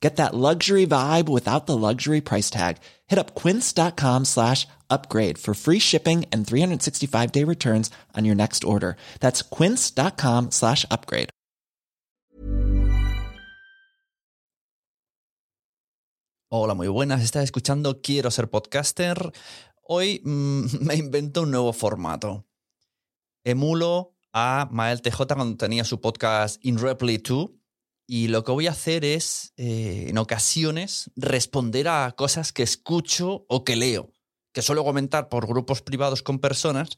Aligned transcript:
Get 0.00 0.16
that 0.16 0.34
luxury 0.34 0.86
vibe 0.86 1.28
without 1.28 1.66
the 1.66 1.76
luxury 1.76 2.20
price 2.20 2.50
tag. 2.50 2.78
Hit 3.08 3.18
up 3.18 3.34
quince.com 3.34 4.24
slash 4.24 4.66
upgrade 4.88 5.38
for 5.38 5.54
free 5.54 5.80
shipping 5.80 6.24
and 6.32 6.46
365 6.46 7.32
day 7.32 7.44
returns 7.44 7.90
on 8.16 8.24
your 8.24 8.36
next 8.36 8.64
order. 8.64 8.96
That's 9.20 9.42
quince.com 9.42 10.50
slash 10.52 10.86
upgrade. 10.90 11.30
Hola, 16.50 16.74
muy 16.74 16.88
buenas. 16.88 17.22
Estás 17.22 17.44
escuchando 17.44 18.00
Quiero 18.00 18.30
ser 18.30 18.48
podcaster. 18.48 19.32
Hoy 19.82 20.22
mmm, 20.24 20.64
me 20.80 20.94
invento 20.94 21.42
un 21.42 21.50
nuevo 21.50 21.72
formato. 21.72 22.46
Emulo 23.44 24.14
a 24.32 24.68
Mael 24.70 25.02
TJ 25.02 25.34
cuando 25.34 25.56
tenía 25.56 25.84
su 25.84 26.00
podcast 26.00 26.64
In 26.64 26.78
Reply 26.78 27.18
2 27.18 27.57
y 28.10 28.28
lo 28.28 28.42
que 28.42 28.52
voy 28.52 28.66
a 28.66 28.70
hacer 28.70 29.04
es, 29.04 29.52
eh, 29.58 30.06
en 30.08 30.16
ocasiones, 30.16 31.10
responder 31.14 31.88
a 31.88 32.10
cosas 32.12 32.54
que 32.54 32.62
escucho 32.62 33.44
o 33.48 33.64
que 33.64 33.76
leo, 33.76 34.14
que 34.52 34.62
suelo 34.62 34.82
comentar 34.82 35.28
por 35.28 35.46
grupos 35.46 35.82
privados 35.82 36.22
con 36.22 36.38
personas, 36.38 36.96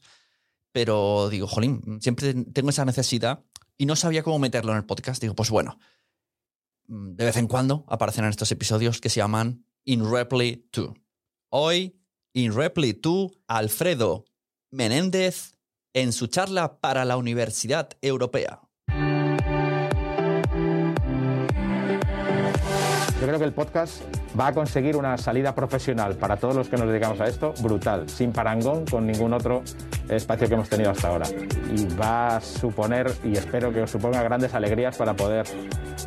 pero 0.71 1.27
digo, 1.29 1.47
jolín, 1.47 1.99
siempre 2.01 2.33
tengo 2.33 2.69
esa 2.69 2.85
necesidad 2.85 3.43
y 3.77 3.87
no 3.87 3.97
sabía 3.97 4.23
cómo 4.23 4.39
meterlo 4.39 4.71
en 4.71 4.77
el 4.77 4.85
podcast. 4.85 5.21
Digo, 5.21 5.35
pues 5.35 5.49
bueno, 5.49 5.77
de 6.87 7.25
vez 7.25 7.35
en 7.35 7.47
cuando 7.47 7.83
aparecen 7.89 8.23
en 8.23 8.29
estos 8.29 8.53
episodios 8.53 9.01
que 9.01 9.09
se 9.09 9.19
llaman 9.19 9.65
In 9.83 10.09
Reply 10.09 10.65
2. 10.71 10.93
Hoy, 11.49 11.99
In 12.31 12.55
Reply 12.55 12.93
2, 12.93 13.31
Alfredo 13.47 14.23
Menéndez 14.69 15.57
en 15.91 16.13
su 16.13 16.27
charla 16.27 16.79
para 16.79 17.03
la 17.03 17.17
Universidad 17.17 17.89
Europea. 18.01 18.61
Yo 23.21 23.27
creo 23.27 23.37
que 23.37 23.45
el 23.45 23.53
podcast 23.53 24.01
va 24.37 24.47
a 24.47 24.51
conseguir 24.51 24.97
una 24.97 25.15
salida 25.15 25.53
profesional 25.53 26.15
para 26.15 26.37
todos 26.37 26.55
los 26.55 26.69
que 26.69 26.75
nos 26.75 26.87
dedicamos 26.87 27.21
a 27.21 27.27
esto 27.27 27.53
brutal, 27.61 28.09
sin 28.09 28.31
parangón 28.31 28.83
con 28.87 29.05
ningún 29.05 29.31
otro 29.31 29.61
espacio 30.09 30.47
que 30.47 30.55
hemos 30.55 30.67
tenido 30.67 30.89
hasta 30.89 31.09
ahora. 31.09 31.27
Y 31.71 31.85
va 31.93 32.37
a 32.37 32.41
suponer, 32.41 33.13
y 33.23 33.33
espero 33.33 33.71
que 33.71 33.83
os 33.83 33.91
suponga 33.91 34.23
grandes 34.23 34.55
alegrías 34.55 34.97
para 34.97 35.13
poder 35.13 35.45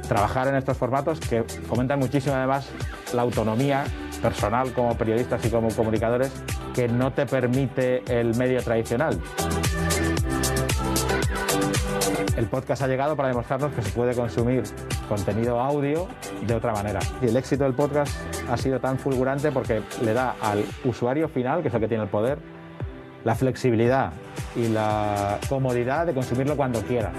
trabajar 0.08 0.48
en 0.48 0.56
estos 0.56 0.76
formatos 0.76 1.20
que 1.20 1.44
fomentan 1.44 2.00
muchísimo 2.00 2.34
además 2.34 2.69
la 3.14 3.22
autonomía 3.22 3.84
personal 4.20 4.72
como 4.72 4.98
periodistas 4.98 5.44
y 5.47 5.50
como 5.50 5.69
comunicadores 5.69 6.32
que 6.74 6.88
no 6.88 7.12
te 7.12 7.26
permite 7.26 8.03
el 8.08 8.34
medio 8.34 8.60
tradicional. 8.60 9.20
El 12.44 12.50
podcast 12.50 12.82
ha 12.82 12.87
llegado 12.87 13.16
para 13.16 13.28
demostrarnos 13.28 13.72
que 13.72 13.81
se 13.81 13.91
puede 13.93 14.15
consumir 14.15 14.65
contenido 15.09 15.59
audio 15.59 16.09
de 16.47 16.55
otra 16.55 16.75
manera. 16.75 17.00
Y 17.22 17.28
el 17.28 17.37
éxito 17.38 17.65
del 17.65 17.72
podcast 17.72 18.15
ha 18.50 18.59
sido 18.59 18.81
tan 18.81 18.99
fulgurante 18.99 19.50
porque 19.50 19.81
le 20.03 20.12
da 20.12 20.37
al 20.43 20.62
usuario 20.84 21.27
final, 21.31 21.62
que 21.62 21.69
es 21.69 21.75
el 21.75 21.81
que 21.81 21.88
tiene 21.88 22.03
el 22.03 22.10
poder, 22.10 22.37
la 23.25 23.34
flexibilidad 23.34 24.12
y 24.54 24.69
la 24.69 25.38
comodidad 25.49 26.04
de 26.04 26.12
consumirlo 26.12 26.54
cuando 26.54 26.83
quiera. 26.83 27.12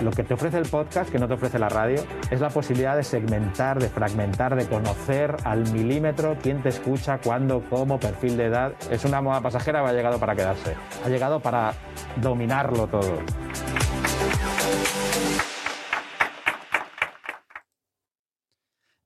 Lo 0.00 0.10
que 0.10 0.24
te 0.24 0.34
ofrece 0.34 0.56
el 0.58 0.68
podcast, 0.68 1.10
que 1.10 1.18
no 1.18 1.28
te 1.28 1.34
ofrece 1.34 1.58
la 1.58 1.68
radio, 1.68 2.02
es 2.30 2.40
la 2.40 2.48
posibilidad 2.48 2.96
de 2.96 3.02
segmentar, 3.02 3.78
de 3.78 3.88
fragmentar, 3.88 4.56
de 4.56 4.66
conocer 4.66 5.36
al 5.44 5.70
milímetro 5.72 6.38
quién 6.42 6.62
te 6.62 6.70
escucha, 6.70 7.18
cuándo, 7.18 7.62
cómo, 7.68 8.00
perfil 8.00 8.36
de 8.38 8.46
edad. 8.46 8.72
Es 8.90 9.04
una 9.04 9.20
moda 9.20 9.42
pasajera, 9.42 9.86
ha 9.86 9.92
llegado 9.92 10.18
para 10.18 10.34
quedarse. 10.34 10.74
Ha 11.04 11.08
llegado 11.08 11.40
para 11.40 11.72
dominarlo 12.16 12.86
todo. 12.86 13.18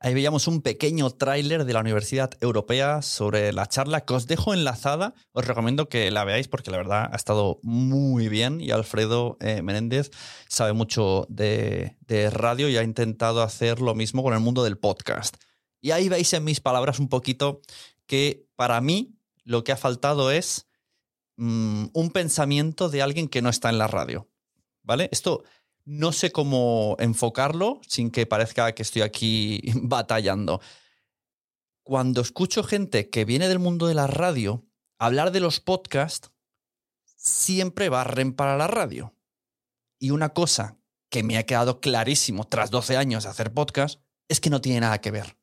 Ahí 0.05 0.13
veíamos 0.13 0.49
un 0.49 0.61
pequeño 0.61 1.09
tráiler 1.13 1.65
de 1.65 1.73
la 1.73 1.81
Universidad 1.81 2.31
Europea 2.43 3.01
sobre 3.01 3.55
la 3.55 3.65
charla 3.65 4.05
que 4.05 4.13
os 4.13 4.27
dejo 4.27 4.53
enlazada. 4.53 5.15
Os 5.33 5.47
recomiendo 5.47 5.89
que 5.89 6.11
la 6.11 6.25
veáis 6.25 6.47
porque 6.47 6.71
la 6.71 6.77
verdad 6.77 7.09
ha 7.11 7.17
estado 7.17 7.59
muy 7.63 8.29
bien 8.29 8.61
y 8.61 8.71
Alfredo 8.71 9.39
eh, 9.41 9.63
Menéndez 9.63 10.11
sabe 10.47 10.75
mucho 10.75 11.25
de, 11.31 11.97
radio 12.31 12.69
y 12.69 12.77
ha 12.77 12.83
intentado 12.83 13.41
hacer 13.41 13.81
lo 13.81 13.95
mismo 13.95 14.23
con 14.23 14.35
el 14.35 14.41
mundo 14.41 14.63
del 14.63 14.77
podcast. 14.77 15.39
Y 15.81 15.93
ahí 15.93 16.11
veis 16.11 16.35
en 16.35 16.45
mis 16.45 16.61
palabras 16.61 16.99
un 16.99 17.09
poquito 17.09 17.63
que 18.05 18.47
para 18.57 18.83
mí 18.83 19.17
lo 19.43 19.65
que 19.65 19.73
ha 19.73 19.79
faltado 19.79 20.31
es 20.31 20.67
mmm, 21.37 21.87
un 21.95 22.11
pensamiento 22.11 22.91
de 22.91 23.01
alguien 23.01 23.27
que 23.27 23.41
no 23.41 23.49
está 23.49 23.71
en 23.71 23.79
la 23.79 23.87
radio. 23.87 24.29
¿Vale? 24.83 25.09
Esto 25.13 25.45
no 25.85 26.13
sé 26.13 26.33
cómo 26.33 26.97
enfocarlo 26.99 27.81
sin 27.87 28.11
que 28.11 28.27
parezca 28.27 28.75
que 28.75 28.83
estoy 28.83 29.03
aquí 29.03 29.63
batallando. 29.75 30.61
Cuando 31.83 32.23
escucho 32.23 32.63
gente 32.63 33.11
que 33.11 33.25
viene 33.25 33.49
del 33.49 33.59
mundo 33.59 33.87
de 33.87 33.95
la 33.95 34.07
radio 34.07 34.65
hablar 34.99 35.33
de 35.33 35.41
los 35.41 35.61
podcasts, 35.61 36.31
siempre 37.17 37.89
barren 37.89 38.33
para 38.33 38.57
la 38.57 38.67
radio. 38.67 39.15
Y 39.99 40.11
una 40.11 40.31
cosa 40.31 40.79
que 41.11 41.23
me 41.23 41.37
ha 41.37 41.47
quedado 41.47 41.81
clarísimo 41.81 42.45
tras 42.45 42.71
12 42.71 42.97
años 42.97 43.25
de 43.25 43.31
hacer 43.31 43.53
podcast 43.53 44.01
es 44.29 44.41
que 44.41 44.51
no 44.51 44.61
tiene 44.61 44.81
nada 44.81 45.01
que 45.01 45.11
ver. 45.11 45.39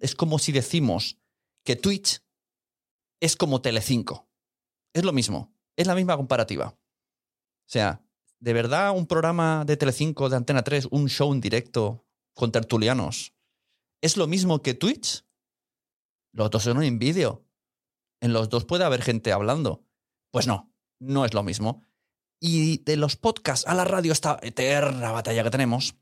Es 0.00 0.14
como 0.14 0.38
si 0.38 0.52
decimos 0.52 1.18
que 1.64 1.76
Twitch 1.76 2.22
es 3.20 3.36
como 3.36 3.60
Telecinco. 3.60 4.28
Es 4.92 5.04
lo 5.04 5.12
mismo, 5.12 5.54
es 5.76 5.86
la 5.86 5.94
misma 5.94 6.16
comparativa. 6.16 6.68
O 6.68 7.72
sea, 7.72 8.02
¿de 8.40 8.52
verdad 8.52 8.90
un 8.90 9.06
programa 9.06 9.64
de 9.64 9.76
Telecinco, 9.76 10.28
de 10.28 10.36
Antena 10.36 10.62
3, 10.62 10.88
un 10.90 11.08
show 11.08 11.32
en 11.32 11.40
directo 11.40 12.04
con 12.34 12.50
tertulianos, 12.50 13.34
es 14.00 14.16
lo 14.16 14.26
mismo 14.26 14.62
que 14.62 14.74
Twitch? 14.74 15.24
Los 16.32 16.50
dos 16.50 16.62
son 16.62 16.82
en 16.82 16.98
vídeo. 16.98 17.44
En 18.20 18.32
los 18.32 18.48
dos 18.48 18.64
puede 18.64 18.84
haber 18.84 19.02
gente 19.02 19.32
hablando. 19.32 19.84
Pues 20.30 20.46
no, 20.46 20.72
no 20.98 21.24
es 21.24 21.34
lo 21.34 21.42
mismo. 21.42 21.82
Y 22.40 22.78
de 22.78 22.96
los 22.96 23.16
podcasts 23.16 23.66
a 23.66 23.74
la 23.74 23.84
radio, 23.84 24.12
esta 24.12 24.38
eterna 24.42 25.12
batalla 25.12 25.42
que 25.42 25.50
tenemos, 25.50 25.96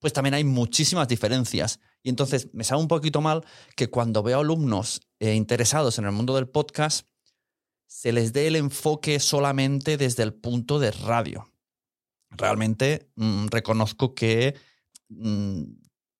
pues 0.00 0.12
también 0.12 0.34
hay 0.34 0.44
muchísimas 0.44 1.06
diferencias. 1.06 1.78
Y 2.02 2.08
entonces 2.08 2.48
me 2.52 2.64
sabe 2.64 2.80
un 2.80 2.88
poquito 2.88 3.20
mal 3.20 3.44
que 3.76 3.88
cuando 3.88 4.22
veo 4.22 4.40
alumnos 4.40 5.00
eh, 5.20 5.34
interesados 5.34 5.98
en 5.98 6.06
el 6.06 6.12
mundo 6.12 6.34
del 6.34 6.48
podcast, 6.48 7.06
se 7.86 8.12
les 8.12 8.32
dé 8.32 8.48
el 8.48 8.56
enfoque 8.56 9.20
solamente 9.20 9.96
desde 9.96 10.24
el 10.24 10.34
punto 10.34 10.80
de 10.80 10.90
radio. 10.90 11.52
Realmente 12.30 13.10
mm, 13.16 13.46
reconozco 13.48 14.14
que 14.14 14.54
mm, 15.08 15.62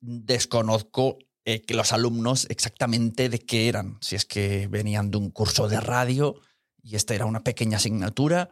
desconozco 0.00 1.18
eh, 1.44 1.62
que 1.62 1.74
los 1.74 1.92
alumnos 1.92 2.46
exactamente 2.50 3.28
de 3.28 3.38
qué 3.38 3.68
eran. 3.68 3.98
Si 4.00 4.16
es 4.16 4.24
que 4.24 4.68
venían 4.68 5.10
de 5.10 5.18
un 5.18 5.30
curso 5.30 5.68
de 5.68 5.80
radio 5.80 6.40
y 6.82 6.96
esta 6.96 7.14
era 7.14 7.26
una 7.26 7.44
pequeña 7.44 7.76
asignatura. 7.76 8.50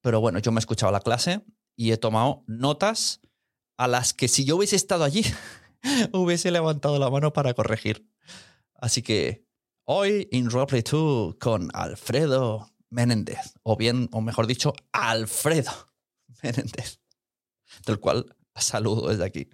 Pero 0.00 0.20
bueno, 0.20 0.38
yo 0.38 0.52
me 0.52 0.58
he 0.58 0.60
escuchado 0.60 0.92
la 0.92 1.00
clase 1.00 1.44
y 1.76 1.92
he 1.92 1.96
tomado 1.96 2.44
notas 2.46 3.20
a 3.76 3.88
las 3.88 4.12
que 4.12 4.28
si 4.28 4.44
yo 4.44 4.56
hubiese 4.56 4.76
estado 4.76 5.04
allí, 5.04 5.22
hubiese 6.12 6.50
levantado 6.50 6.98
la 6.98 7.10
mano 7.10 7.32
para 7.32 7.54
corregir. 7.54 8.08
Así 8.74 9.02
que 9.02 9.44
hoy 9.84 10.28
en 10.32 10.50
Roleplay 10.50 10.82
2 10.82 11.36
con 11.36 11.70
Alfredo 11.72 12.70
Menéndez, 12.90 13.54
o 13.62 13.76
bien, 13.76 14.08
o 14.12 14.20
mejor 14.20 14.46
dicho, 14.46 14.72
Alfredo 14.92 15.72
Menéndez, 16.42 17.00
del 17.86 17.98
cual 18.00 18.36
saludo 18.54 19.08
desde 19.08 19.24
aquí. 19.24 19.48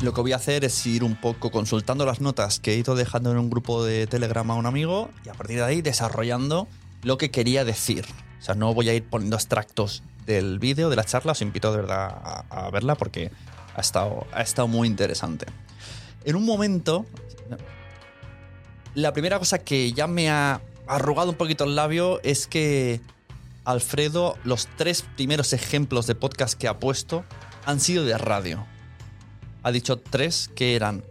Lo 0.00 0.14
que 0.14 0.20
voy 0.20 0.32
a 0.32 0.36
hacer 0.36 0.64
es 0.64 0.86
ir 0.86 1.02
un 1.02 1.20
poco 1.20 1.50
consultando 1.50 2.06
las 2.06 2.20
notas 2.20 2.60
que 2.60 2.72
he 2.72 2.76
ido 2.76 2.94
dejando 2.94 3.32
en 3.32 3.38
un 3.38 3.50
grupo 3.50 3.84
de 3.84 4.06
Telegram 4.06 4.48
a 4.50 4.54
un 4.54 4.66
amigo 4.66 5.10
y 5.24 5.28
a 5.28 5.34
partir 5.34 5.56
de 5.56 5.64
ahí 5.64 5.82
desarrollando 5.82 6.68
lo 7.02 7.18
que 7.18 7.32
quería 7.32 7.64
decir. 7.64 8.06
O 8.38 8.42
sea, 8.42 8.54
no 8.54 8.72
voy 8.74 8.88
a 8.88 8.94
ir 8.94 9.08
poniendo 9.08 9.34
extractos 9.34 10.04
del 10.24 10.60
vídeo, 10.60 10.88
de 10.88 10.94
la 10.94 11.02
charla, 11.02 11.32
os 11.32 11.42
invito 11.42 11.72
de 11.72 11.78
verdad 11.78 12.16
a, 12.22 12.66
a 12.66 12.70
verla 12.70 12.94
porque 12.94 13.32
ha 13.74 13.80
estado, 13.80 14.26
ha 14.32 14.42
estado 14.42 14.68
muy 14.68 14.86
interesante. 14.86 15.46
En 16.24 16.36
un 16.36 16.44
momento, 16.44 17.04
la 18.98 19.12
primera 19.12 19.38
cosa 19.38 19.60
que 19.60 19.92
ya 19.92 20.08
me 20.08 20.28
ha 20.28 20.60
arrugado 20.88 21.30
un 21.30 21.36
poquito 21.36 21.62
el 21.62 21.76
labio 21.76 22.20
es 22.24 22.48
que 22.48 23.00
Alfredo, 23.64 24.36
los 24.42 24.66
tres 24.76 25.04
primeros 25.14 25.52
ejemplos 25.52 26.08
de 26.08 26.16
podcast 26.16 26.58
que 26.58 26.66
ha 26.66 26.80
puesto 26.80 27.24
han 27.64 27.78
sido 27.78 28.04
de 28.04 28.18
radio. 28.18 28.66
Ha 29.62 29.70
dicho 29.70 29.98
tres 29.98 30.50
que 30.56 30.74
eran 30.74 31.04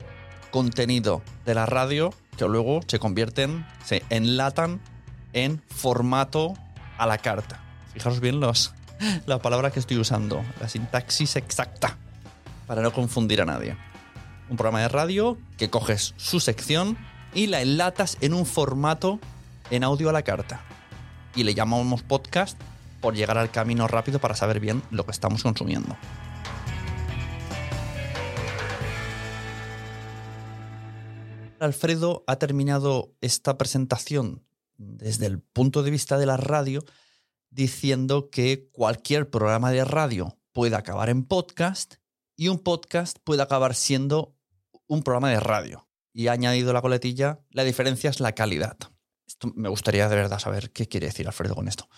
contenido 0.51 1.21
de 1.45 1.55
la 1.55 1.65
radio 1.65 2.13
que 2.35 2.45
luego 2.45 2.81
se 2.87 2.99
convierten, 2.99 3.65
se 3.85 4.03
enlatan 4.09 4.81
en 5.31 5.63
formato 5.69 6.55
a 6.97 7.07
la 7.07 7.19
carta. 7.19 7.61
Fijaros 7.93 8.19
bien 8.19 8.41
los, 8.41 8.73
la 9.27 9.41
palabra 9.41 9.71
que 9.71 9.79
estoy 9.79 9.97
usando, 9.97 10.43
la 10.59 10.67
sintaxis 10.67 11.37
exacta, 11.37 11.95
para 12.65 12.81
no 12.81 12.91
confundir 12.91 13.41
a 13.41 13.45
nadie. 13.45 13.77
Un 14.49 14.57
programa 14.57 14.81
de 14.81 14.89
radio 14.89 15.37
que 15.57 15.69
coges 15.69 16.15
su 16.17 16.41
sección 16.41 16.97
y 17.33 17.47
la 17.47 17.61
enlatas 17.61 18.17
en 18.21 18.33
un 18.33 18.45
formato 18.45 19.19
en 19.69 19.83
audio 19.83 20.09
a 20.09 20.13
la 20.13 20.23
carta. 20.23 20.61
Y 21.35 21.43
le 21.43 21.53
llamamos 21.53 22.03
podcast 22.03 22.59
por 23.01 23.15
llegar 23.15 23.37
al 23.37 23.51
camino 23.51 23.87
rápido 23.87 24.19
para 24.19 24.35
saber 24.35 24.59
bien 24.59 24.81
lo 24.91 25.05
que 25.05 25.11
estamos 25.11 25.43
consumiendo. 25.43 25.95
Alfredo 31.59 32.23
ha 32.27 32.37
terminado 32.37 33.15
esta 33.21 33.57
presentación 33.57 34.43
desde 34.77 35.25
el 35.25 35.41
punto 35.41 35.81
de 35.81 35.91
vista 35.91 36.17
de 36.17 36.27
la 36.27 36.37
radio 36.37 36.83
diciendo 37.49 38.29
que 38.29 38.69
cualquier 38.71 39.29
programa 39.29 39.71
de 39.71 39.83
radio 39.83 40.37
puede 40.51 40.75
acabar 40.75 41.09
en 41.09 41.23
podcast 41.23 41.95
y 42.35 42.49
un 42.49 42.59
podcast 42.59 43.17
puede 43.23 43.41
acabar 43.41 43.73
siendo 43.73 44.35
un 44.85 45.01
programa 45.01 45.31
de 45.31 45.39
radio. 45.39 45.86
Y 46.17 46.29
ha 46.29 46.31
añadido 46.31 46.73
la 46.73 46.81
coletilla, 46.81 47.41
la 47.51 47.63
diferencia 47.63 48.09
es 48.09 48.19
la 48.19 48.31
calidad. 48.31 48.75
Esto 49.27 49.53
me 49.55 49.69
gustaría 49.69 50.09
de 50.09 50.15
verdad 50.15 50.39
saber 50.39 50.71
qué 50.71 50.87
quiere 50.87 51.05
decir 51.05 51.27
Alfredo 51.27 51.53
con 51.53 51.67
esto. 51.67 51.89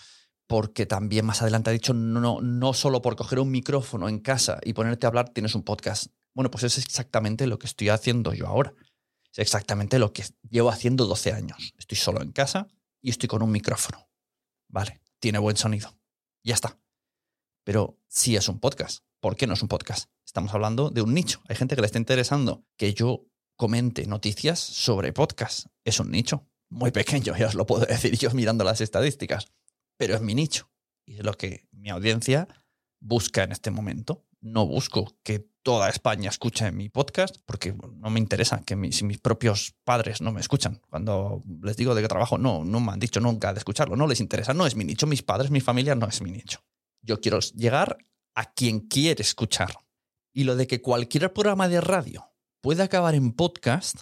Porque 0.46 0.84
también 0.84 1.24
más 1.24 1.40
adelante 1.40 1.70
ha 1.70 1.72
dicho, 1.72 1.94
no, 1.94 2.42
no 2.42 2.74
solo 2.74 3.00
por 3.00 3.16
coger 3.16 3.38
un 3.38 3.50
micrófono 3.50 4.10
en 4.10 4.18
casa 4.18 4.58
y 4.62 4.74
ponerte 4.74 5.06
a 5.06 5.08
hablar 5.08 5.30
tienes 5.30 5.54
un 5.54 5.62
podcast. 5.62 6.08
Bueno, 6.34 6.50
pues 6.50 6.64
es 6.64 6.76
exactamente 6.76 7.46
lo 7.46 7.58
que 7.58 7.66
estoy 7.66 7.88
haciendo 7.88 8.34
yo 8.34 8.46
ahora. 8.46 8.74
Es 9.32 9.38
exactamente 9.38 9.98
lo 9.98 10.12
que 10.12 10.22
llevo 10.50 10.68
haciendo 10.68 11.06
12 11.06 11.32
años. 11.32 11.72
Estoy 11.78 11.96
solo 11.96 12.20
en 12.20 12.32
casa 12.32 12.68
y 13.00 13.08
estoy 13.08 13.26
con 13.26 13.40
un 13.40 13.50
micrófono. 13.50 14.06
Vale, 14.68 15.00
tiene 15.18 15.38
buen 15.38 15.56
sonido. 15.56 15.96
Ya 16.44 16.52
está. 16.52 16.78
Pero 17.64 17.98
sí 18.06 18.36
es 18.36 18.50
un 18.50 18.60
podcast. 18.60 19.02
¿Por 19.18 19.34
qué 19.36 19.46
no 19.46 19.54
es 19.54 19.62
un 19.62 19.68
podcast? 19.68 20.10
Estamos 20.26 20.52
hablando 20.52 20.90
de 20.90 21.00
un 21.00 21.14
nicho. 21.14 21.40
Hay 21.48 21.56
gente 21.56 21.74
que 21.74 21.80
le 21.80 21.86
está 21.86 21.96
interesando 21.96 22.66
que 22.76 22.92
yo 22.92 23.24
comente 23.60 24.06
noticias 24.06 24.58
sobre 24.58 25.12
podcast. 25.12 25.66
Es 25.84 26.00
un 26.00 26.10
nicho 26.10 26.48
muy 26.70 26.92
pequeño, 26.92 27.36
ya 27.38 27.46
os 27.46 27.54
lo 27.54 27.66
puedo 27.66 27.84
decir 27.84 28.16
yo 28.16 28.30
mirando 28.30 28.64
las 28.64 28.80
estadísticas. 28.80 29.52
Pero 29.98 30.14
es 30.14 30.22
mi 30.22 30.34
nicho. 30.34 30.70
Y 31.04 31.16
es 31.16 31.24
lo 31.24 31.34
que 31.34 31.68
mi 31.70 31.90
audiencia 31.90 32.48
busca 33.00 33.42
en 33.42 33.52
este 33.52 33.70
momento. 33.70 34.24
No 34.40 34.66
busco 34.66 35.14
que 35.22 35.40
toda 35.62 35.90
España 35.90 36.30
escuche 36.30 36.72
mi 36.72 36.88
podcast 36.88 37.36
porque 37.44 37.74
no 37.98 38.08
me 38.08 38.18
interesa 38.18 38.62
que 38.64 38.92
si 38.92 39.04
mis 39.04 39.18
propios 39.18 39.74
padres 39.84 40.22
no 40.22 40.32
me 40.32 40.40
escuchan. 40.40 40.80
Cuando 40.88 41.42
les 41.60 41.76
digo 41.76 41.94
de 41.94 42.00
qué 42.00 42.08
trabajo, 42.08 42.38
no, 42.38 42.64
no 42.64 42.80
me 42.80 42.92
han 42.92 42.98
dicho 42.98 43.20
nunca 43.20 43.52
de 43.52 43.58
escucharlo, 43.58 43.94
no 43.94 44.06
les 44.06 44.20
interesa, 44.20 44.54
no 44.54 44.66
es 44.66 44.74
mi 44.74 44.84
nicho, 44.84 45.06
mis 45.06 45.22
padres, 45.22 45.50
mi 45.50 45.60
familia 45.60 45.94
no 45.94 46.08
es 46.08 46.22
mi 46.22 46.30
nicho. 46.30 46.64
Yo 47.02 47.20
quiero 47.20 47.40
llegar 47.40 47.98
a 48.34 48.54
quien 48.54 48.80
quiere 48.80 49.20
escuchar. 49.20 49.84
Y 50.32 50.44
lo 50.44 50.56
de 50.56 50.66
que 50.66 50.80
cualquier 50.80 51.30
programa 51.34 51.68
de 51.68 51.82
radio 51.82 52.29
puede 52.60 52.82
acabar 52.82 53.14
en 53.14 53.32
podcast, 53.32 54.00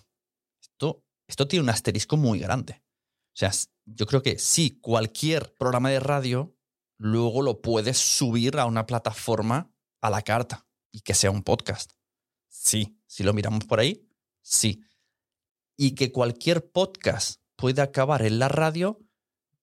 esto, 0.61 1.05
esto 1.27 1.49
tiene 1.49 1.65
un 1.65 1.71
asterisco 1.71 2.17
muy 2.17 2.38
grande. 2.38 2.83
O 3.29 3.38
sea, 3.38 3.53
yo 3.85 4.07
creo 4.07 4.23
que 4.23 4.38
sí, 4.38 4.79
cualquier 4.81 5.55
programa 5.57 5.91
de 5.91 6.00
radio 6.00 6.57
luego 6.99 7.43
lo 7.43 7.62
puedes 7.62 7.99
subir 7.99 8.59
a 8.59 8.67
una 8.67 8.87
plataforma 8.87 9.73
a 10.00 10.11
la 10.11 10.23
carta 10.23 10.67
y 10.93 11.00
que 11.00 11.15
sea 11.15 11.31
un 11.31 11.43
podcast. 11.43 11.93
Sí, 12.49 13.00
si 13.07 13.23
lo 13.23 13.33
miramos 13.33 13.65
por 13.65 13.81
ahí, 13.81 14.09
sí. 14.43 14.85
Y 15.77 15.95
que 15.95 16.11
cualquier 16.11 16.71
podcast 16.71 17.41
puede 17.57 17.83
acabar 17.83 18.23
en 18.23 18.38
la 18.38 18.49
radio, 18.49 19.00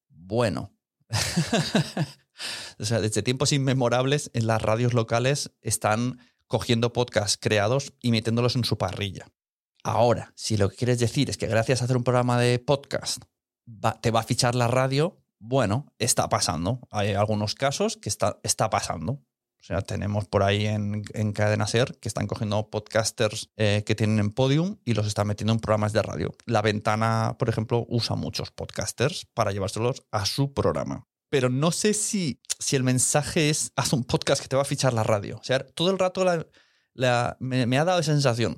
bueno. 0.07 0.73
o 2.79 2.85
sea, 2.85 3.01
desde 3.01 3.21
tiempos 3.23 3.51
inmemorables 3.51 4.31
en 4.33 4.47
las 4.47 4.61
radios 4.61 4.93
locales 4.93 5.51
están 5.61 6.19
cogiendo 6.47 6.93
podcasts 6.93 7.37
creados 7.39 7.93
y 8.01 8.11
metiéndolos 8.11 8.55
en 8.55 8.63
su 8.63 8.77
parrilla. 8.77 9.27
Ahora, 9.83 10.33
si 10.35 10.57
lo 10.57 10.69
que 10.69 10.77
quieres 10.77 10.99
decir 10.99 11.29
es 11.29 11.37
que 11.37 11.47
gracias 11.47 11.81
a 11.81 11.85
hacer 11.85 11.97
un 11.97 12.03
programa 12.03 12.39
de 12.39 12.59
podcast 12.59 13.23
te 14.01 14.11
va 14.11 14.19
a 14.19 14.23
fichar 14.23 14.55
la 14.55 14.67
radio, 14.67 15.21
bueno, 15.39 15.93
está 15.99 16.29
pasando. 16.29 16.79
Hay 16.91 17.13
algunos 17.13 17.55
casos 17.55 17.97
que 17.97 18.09
está, 18.09 18.39
está 18.43 18.69
pasando. 18.69 19.13
O 19.13 19.67
sea, 19.67 19.81
tenemos 19.81 20.27
por 20.27 20.43
ahí 20.43 20.67
en, 20.67 21.03
en 21.13 21.33
Cadena 21.33 21.65
Ser 21.65 21.97
que 21.99 22.07
están 22.07 22.27
cogiendo 22.27 22.69
podcasters 22.69 23.49
eh, 23.57 23.83
que 23.83 23.95
tienen 23.95 24.19
en 24.19 24.29
Podium 24.31 24.77
y 24.85 24.93
los 24.93 25.07
están 25.07 25.27
metiendo 25.27 25.53
en 25.53 25.59
programas 25.59 25.91
de 25.91 26.03
radio. 26.03 26.35
La 26.45 26.61
Ventana, 26.61 27.35
por 27.39 27.49
ejemplo, 27.49 27.83
usa 27.89 28.15
muchos 28.15 28.51
podcasters 28.51 29.25
para 29.33 29.51
llevárselos 29.51 30.05
a 30.11 30.25
su 30.25 30.53
programa. 30.53 31.07
Pero 31.35 31.49
no 31.49 31.73
sé 31.73 31.93
si, 31.93 32.39
si 32.59 32.77
el 32.77 32.83
mensaje 32.83 33.49
es 33.49 33.73
haz 33.75 33.91
un 33.91 34.05
podcast 34.05 34.41
que 34.41 34.47
te 34.47 34.55
va 34.55 34.61
a 34.61 34.65
fichar 34.65 34.93
la 34.93 35.03
radio. 35.03 35.35
O 35.35 35.43
sea, 35.43 35.59
todo 35.59 35.91
el 35.91 35.99
rato 35.99 36.23
me, 37.39 37.65
me 37.65 37.77
ha 37.77 37.83
dado 37.83 37.99
esa 37.99 38.13
sensación. 38.13 38.57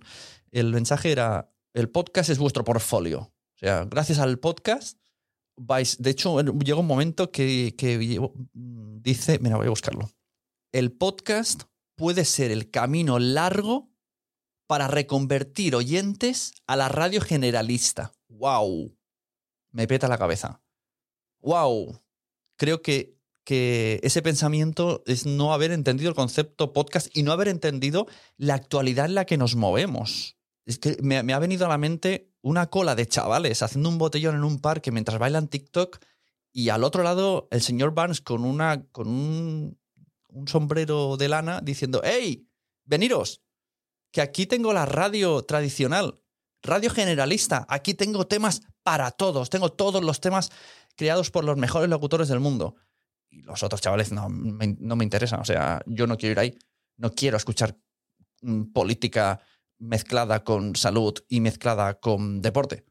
El 0.51 0.72
mensaje 0.72 1.12
era, 1.12 1.51
el 1.74 1.89
podcast 1.89 2.29
es 2.29 2.38
vuestro 2.38 2.63
portfolio. 2.63 3.19
O 3.55 3.57
sea, 3.57 3.86
gracias 3.86 4.19
al 4.19 4.38
podcast 4.38 5.00
vais... 5.55 5.98
De 6.00 6.12
hecho, 6.12 6.39
llega 6.39 6.79
un 6.79 6.86
momento 6.86 7.31
que, 7.31 7.74
que 7.75 7.98
dice, 8.53 9.39
mira, 9.39 9.57
voy 9.57 9.65
a 9.65 9.72
buscarlo 9.72 10.12
el 10.77 10.91
podcast 10.91 11.63
puede 11.96 12.24
ser 12.24 12.51
el 12.51 12.69
camino 12.69 13.17
largo 13.17 13.89
para 14.67 14.88
reconvertir 14.88 15.75
oyentes 15.75 16.53
a 16.67 16.75
la 16.75 16.88
radio 16.88 17.19
generalista. 17.19 18.13
¡Wow! 18.27 18.96
Me 19.72 19.88
peta 19.88 20.07
la 20.07 20.19
cabeza. 20.19 20.62
¡Wow! 21.39 22.00
Creo 22.58 22.82
que, 22.82 23.16
que 23.44 24.00
ese 24.04 24.22
pensamiento 24.22 25.04
es 25.06 25.26
no 25.26 25.54
haber 25.54 25.72
entendido 25.72 26.10
el 26.10 26.16
concepto 26.16 26.74
podcast 26.74 27.08
y 27.16 27.24
no 27.24 27.32
haber 27.32 27.48
entendido 27.48 28.08
la 28.36 28.56
actualidad 28.56 29.06
en 29.06 29.16
la 29.16 29.26
que 29.26 29.38
nos 29.38 29.56
movemos. 29.56 30.38
es 30.66 30.80
que 30.80 30.98
me, 31.02 31.24
me 31.24 31.34
ha 31.34 31.40
venido 31.40 31.66
a 31.66 31.70
la 31.70 31.78
mente 31.78 32.34
una 32.42 32.70
cola 32.70 32.96
de 32.96 33.08
chavales 33.08 33.62
haciendo 33.62 33.90
un 33.90 33.98
botellón 33.98 34.36
en 34.36 34.44
un 34.44 34.60
parque 34.60 34.92
mientras 34.92 35.20
bailan 35.20 35.48
TikTok 35.48 36.00
y 36.52 36.70
al 36.70 36.84
otro 36.84 37.04
lado 37.04 37.48
el 37.52 37.62
señor 37.62 37.94
Barnes 37.94 38.22
con, 38.22 38.44
una, 38.44 38.84
con 38.92 39.08
un, 39.08 39.78
un 40.30 40.48
sombrero 40.48 41.18
de 41.18 41.30
lana 41.30 41.62
diciendo, 41.62 42.02
¡Hey! 42.04 42.48
Veniros, 42.86 43.42
que 44.12 44.22
aquí 44.22 44.46
tengo 44.46 44.74
la 44.74 44.86
radio 44.86 45.44
tradicional, 45.44 46.22
radio 46.62 46.90
generalista, 46.90 47.66
aquí 47.70 47.94
tengo 47.94 48.28
temas 48.28 48.62
para 48.84 49.12
todos, 49.12 49.50
tengo 49.50 49.72
todos 49.72 50.04
los 50.04 50.20
temas 50.20 50.52
creados 50.96 51.32
por 51.32 51.44
los 51.44 51.58
mejores 51.58 51.90
locutores 51.90 52.28
del 52.28 52.40
mundo. 52.40 52.76
Y 53.30 53.42
los 53.42 53.64
otros 53.64 53.82
chavales 53.82 54.12
no 54.12 54.30
me, 54.30 54.76
no 54.80 54.96
me 54.96 55.04
interesan, 55.04 55.40
o 55.40 55.46
sea, 55.46 55.82
yo 55.86 56.08
no 56.08 56.18
quiero 56.18 56.34
ir 56.34 56.40
ahí, 56.40 56.58
no 56.98 57.12
quiero 57.12 57.38
escuchar 57.38 57.78
mm, 58.42 58.72
política 58.72 59.40
mezclada 59.80 60.44
con 60.44 60.76
salud 60.76 61.14
y 61.28 61.42
mezclada 61.42 62.00
con 62.00 62.42
deporte. 62.42 62.86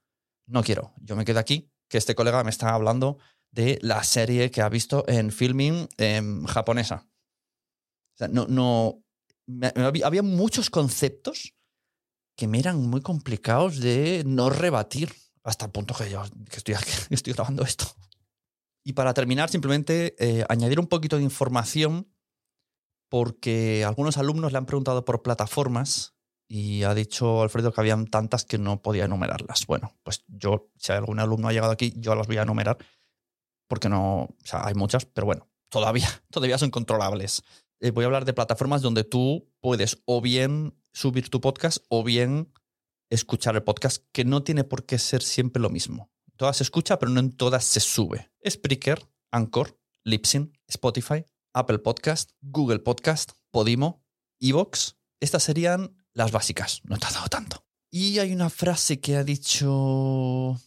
No 0.46 0.62
quiero, 0.62 0.94
yo 1.00 1.16
me 1.16 1.24
quedo 1.24 1.40
aquí, 1.40 1.72
que 1.88 1.98
este 1.98 2.14
colega 2.14 2.44
me 2.44 2.50
está 2.50 2.74
hablando 2.74 3.18
de 3.50 3.78
la 3.82 4.02
serie 4.04 4.50
que 4.50 4.62
ha 4.62 4.68
visto 4.68 5.04
en 5.08 5.32
filming 5.32 5.88
em, 5.96 6.44
japonesa. 6.44 7.08
O 8.14 8.18
sea, 8.18 8.28
no, 8.28 8.46
no, 8.46 9.02
había 10.04 10.22
muchos 10.22 10.70
conceptos 10.70 11.55
que 12.36 12.46
me 12.46 12.58
eran 12.58 12.80
muy 12.86 13.00
complicados 13.00 13.80
de 13.80 14.22
no 14.26 14.50
rebatir 14.50 15.12
hasta 15.42 15.66
el 15.66 15.72
punto 15.72 15.94
que 15.94 16.10
yo 16.10 16.22
que 16.50 16.56
estoy, 16.56 16.74
que 16.74 17.14
estoy 17.14 17.32
grabando 17.32 17.64
esto. 17.64 17.86
Y 18.84 18.92
para 18.92 19.14
terminar, 19.14 19.48
simplemente 19.50 20.14
eh, 20.18 20.44
añadir 20.48 20.78
un 20.78 20.86
poquito 20.86 21.16
de 21.16 21.24
información 21.24 22.08
porque 23.08 23.84
algunos 23.84 24.18
alumnos 24.18 24.52
le 24.52 24.58
han 24.58 24.66
preguntado 24.66 25.04
por 25.04 25.22
plataformas 25.22 26.14
y 26.48 26.84
ha 26.84 26.94
dicho 26.94 27.42
Alfredo 27.42 27.72
que 27.72 27.80
habían 27.80 28.06
tantas 28.06 28.44
que 28.44 28.58
no 28.58 28.82
podía 28.82 29.04
enumerarlas. 29.06 29.66
Bueno, 29.66 29.92
pues 30.02 30.24
yo, 30.28 30.70
si 30.76 30.92
algún 30.92 31.18
alumno 31.18 31.48
ha 31.48 31.52
llegado 31.52 31.72
aquí, 31.72 31.92
yo 31.96 32.14
las 32.14 32.26
voy 32.26 32.38
a 32.38 32.42
enumerar 32.42 32.78
porque 33.68 33.88
no, 33.88 34.22
o 34.22 34.36
sea, 34.44 34.66
hay 34.66 34.74
muchas, 34.74 35.06
pero 35.06 35.26
bueno, 35.26 35.48
todavía, 35.68 36.08
todavía 36.30 36.58
son 36.58 36.70
controlables. 36.70 37.42
Eh, 37.80 37.90
voy 37.90 38.04
a 38.04 38.06
hablar 38.06 38.24
de 38.24 38.32
plataformas 38.32 38.82
donde 38.82 39.04
tú 39.04 39.48
puedes 39.60 40.02
o 40.04 40.20
bien 40.20 40.74
subir 40.96 41.28
tu 41.28 41.42
podcast 41.42 41.84
o 41.90 42.02
bien 42.02 42.50
escuchar 43.10 43.54
el 43.54 43.62
podcast, 43.62 44.02
que 44.12 44.24
no 44.24 44.42
tiene 44.42 44.64
por 44.64 44.86
qué 44.86 44.98
ser 44.98 45.22
siempre 45.22 45.60
lo 45.60 45.68
mismo. 45.68 46.10
Todas 46.36 46.56
se 46.56 46.62
escucha, 46.62 46.98
pero 46.98 47.12
no 47.12 47.20
en 47.20 47.32
todas 47.32 47.66
se 47.66 47.80
sube. 47.80 48.30
Spreaker, 48.48 49.06
Anchor, 49.30 49.78
Libsyn, 50.04 50.56
Spotify, 50.66 51.26
Apple 51.52 51.80
Podcast, 51.80 52.30
Google 52.40 52.78
Podcast, 52.78 53.32
Podimo, 53.50 54.06
Evox. 54.40 54.96
Estas 55.20 55.42
serían 55.42 56.02
las 56.14 56.32
básicas. 56.32 56.80
No 56.84 56.96
he 56.96 56.98
tardado 56.98 57.28
tanto. 57.28 57.66
Y 57.90 58.18
hay 58.18 58.32
una 58.32 58.48
frase 58.48 58.98
que 58.98 59.16
ha 59.16 59.24
dicho 59.24 60.58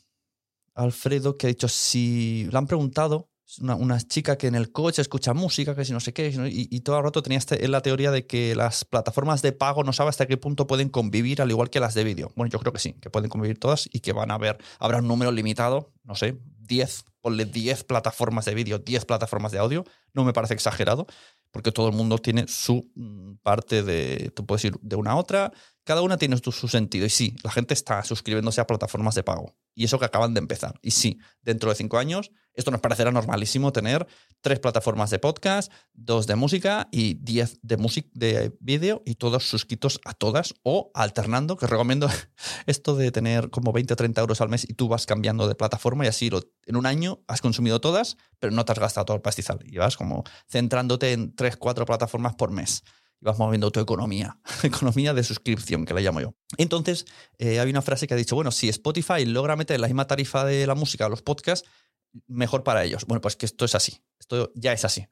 Alfredo, 0.76 1.38
que 1.38 1.48
ha 1.48 1.50
dicho, 1.50 1.68
si 1.68 2.48
le 2.52 2.58
han 2.58 2.68
preguntado, 2.68 3.32
una, 3.58 4.00
chica 4.00 4.38
que 4.38 4.48
en 4.48 4.56
el 4.56 4.72
coche 4.72 5.02
escucha 5.02 5.34
música, 5.34 5.76
que 5.76 5.86
si 5.86 5.92
no 5.92 6.00
sé 6.00 6.14
qué, 6.14 6.30
y, 6.30 6.68
y 6.70 6.80
todo 6.82 6.98
el 6.98 7.04
rato 7.04 7.24
tenía 7.24 7.38
este- 7.40 7.68
la 7.68 7.82
teoría 7.82 8.12
de 8.12 8.28
que 8.28 8.56
las 8.56 8.86
plataformas 8.86 9.42
de 9.42 9.52
pago 9.52 9.84
no 9.84 9.94
sabe 9.94 10.10
hasta 10.10 10.28
qué 10.28 10.38
punto 10.38 10.68
pueden 10.68 10.90
convivir 10.90 11.42
al 11.42 11.50
igual 11.50 11.70
que 11.70 11.80
las 11.80 11.94
de 11.94 12.04
vídeo. 12.04 12.32
Bueno, 12.36 12.52
yo 12.52 12.60
creo 12.60 12.74
que 12.74 12.80
sí, 12.80 12.94
que 13.02 13.10
pueden 13.10 13.30
convivir 13.30 13.58
todas 13.60 13.90
y 13.92 14.02
que 14.02 14.14
van 14.14 14.32
a 14.32 14.36
haber, 14.36 14.58
habrá 14.80 15.00
un 15.00 15.08
número 15.08 15.32
limitado, 15.32 15.92
no 16.04 16.16
sé, 16.16 16.38
10, 16.60 17.06
ponle 17.22 17.46
10 17.46 17.84
plataformas 17.84 18.46
de 18.46 18.54
vídeo, 18.54 18.80
10 18.80 19.06
plataformas 19.06 19.52
de 19.52 19.60
audio, 19.60 19.84
no 20.14 20.24
me 20.24 20.34
parece 20.34 20.54
exagerado, 20.54 21.08
porque 21.52 21.72
todo 21.72 21.90
el 21.90 21.96
mundo 21.96 22.20
tiene 22.20 22.48
su 22.48 22.92
mm, 22.96 23.38
parte 23.42 23.84
de, 23.84 24.32
tú 24.36 24.46
puedes 24.46 24.66
ir 24.66 24.78
de 24.82 24.96
una 24.96 25.12
a 25.12 25.16
otra, 25.16 25.52
cada 25.90 26.04
una 26.04 26.18
tiene 26.18 26.38
su, 26.38 26.52
sentido. 26.68 27.08
Y 27.08 27.10
sí, 27.10 27.36
la 27.44 27.50
gente 27.50 27.74
está 27.74 28.04
suscribiéndose 28.04 28.62
a 28.62 28.68
plataformas 28.68 29.16
de 29.16 29.24
pago. 29.24 29.56
Y 29.74 29.86
eso 29.86 29.98
que 29.98 30.06
acaban 30.06 30.36
de 30.36 30.40
empezar. 30.40 30.80
Y 30.84 30.92
sí, 30.92 31.18
dentro 31.42 31.72
de 31.72 31.76
cinco 31.76 31.98
años, 31.98 32.30
esto 32.54 32.70
nos 32.70 32.80
parecerá 32.80 33.12
normalísimo 33.12 33.74
tener 33.74 34.06
tres 34.42 34.60
plataformas 34.60 35.10
de 35.10 35.18
podcast, 35.18 35.74
dos 35.96 36.28
de 36.28 36.36
música 36.36 36.90
y 36.92 37.16
diez 37.16 37.58
de 37.64 37.78
música 37.78 38.08
de 38.14 38.56
vídeo 38.60 39.02
y 39.04 39.16
todos 39.16 39.50
suscritos 39.50 40.00
a 40.06 40.14
todas 40.14 40.54
o 40.62 40.92
alternando, 40.94 41.58
que 41.58 41.66
recomiendo 41.66 42.08
esto 42.68 42.96
de 42.96 43.12
tener 43.12 43.50
como 43.50 43.72
20 43.72 43.92
o 43.92 43.98
30 43.98 44.22
euros 44.22 44.42
al 44.42 44.50
mes 44.50 44.70
y 44.70 44.76
tú 44.76 44.90
vas 44.90 45.08
cambiando 45.08 45.48
de 45.48 45.56
plataforma 45.56 46.06
y 46.06 46.10
así 46.10 46.30
lo- 46.30 46.44
en 46.68 46.76
un 46.76 46.86
año 46.86 47.24
has 47.28 47.42
consumido 47.42 47.82
todas, 47.82 48.16
pero 48.38 48.54
no 48.54 48.64
te 48.64 48.74
has 48.74 48.80
gastado 48.80 49.06
todo 49.06 49.16
el 49.16 49.24
pastizal. 49.24 49.58
Y 49.66 49.80
vas 49.80 49.98
como 49.98 50.24
centrándote 50.48 51.14
en 51.14 51.36
tres, 51.36 51.58
cuatro 51.58 51.88
plataformas 51.88 52.36
por 52.36 52.52
mes 52.52 52.84
y 53.22 53.26
vas 53.26 53.38
moviendo 53.38 53.72
tu 53.72 53.80
economía, 53.80 54.40
economía 54.64 55.14
de 55.14 55.24
suscripción, 55.24 55.86
que 55.86 55.94
la 55.94 56.02
llamo 56.02 56.22
yo. 56.22 56.36
Entonces, 56.58 57.06
eh, 57.38 57.60
hay 57.60 57.70
una 57.70 57.82
frase 57.82 58.08
que 58.08 58.14
ha 58.14 58.18
dicho, 58.18 58.36
bueno, 58.36 58.52
si 58.52 58.70
Spotify 58.70 59.26
logra 59.26 59.56
meter 59.56 59.80
la 59.80 59.88
misma 59.88 60.08
tarifa 60.08 60.46
de 60.46 60.66
la 60.68 60.76
música 60.76 61.06
a 61.06 61.10
los 61.10 61.22
podcasts, 61.22 61.68
mejor 62.28 62.64
para 62.64 62.84
ellos. 62.84 63.06
Bueno, 63.06 63.22
pues 63.22 63.36
que 63.36 63.46
esto 63.46 63.66
es 63.66 63.76
así, 63.76 64.02
esto 64.20 64.52
ya 64.56 64.74
es 64.74 64.86
así. 64.86 65.06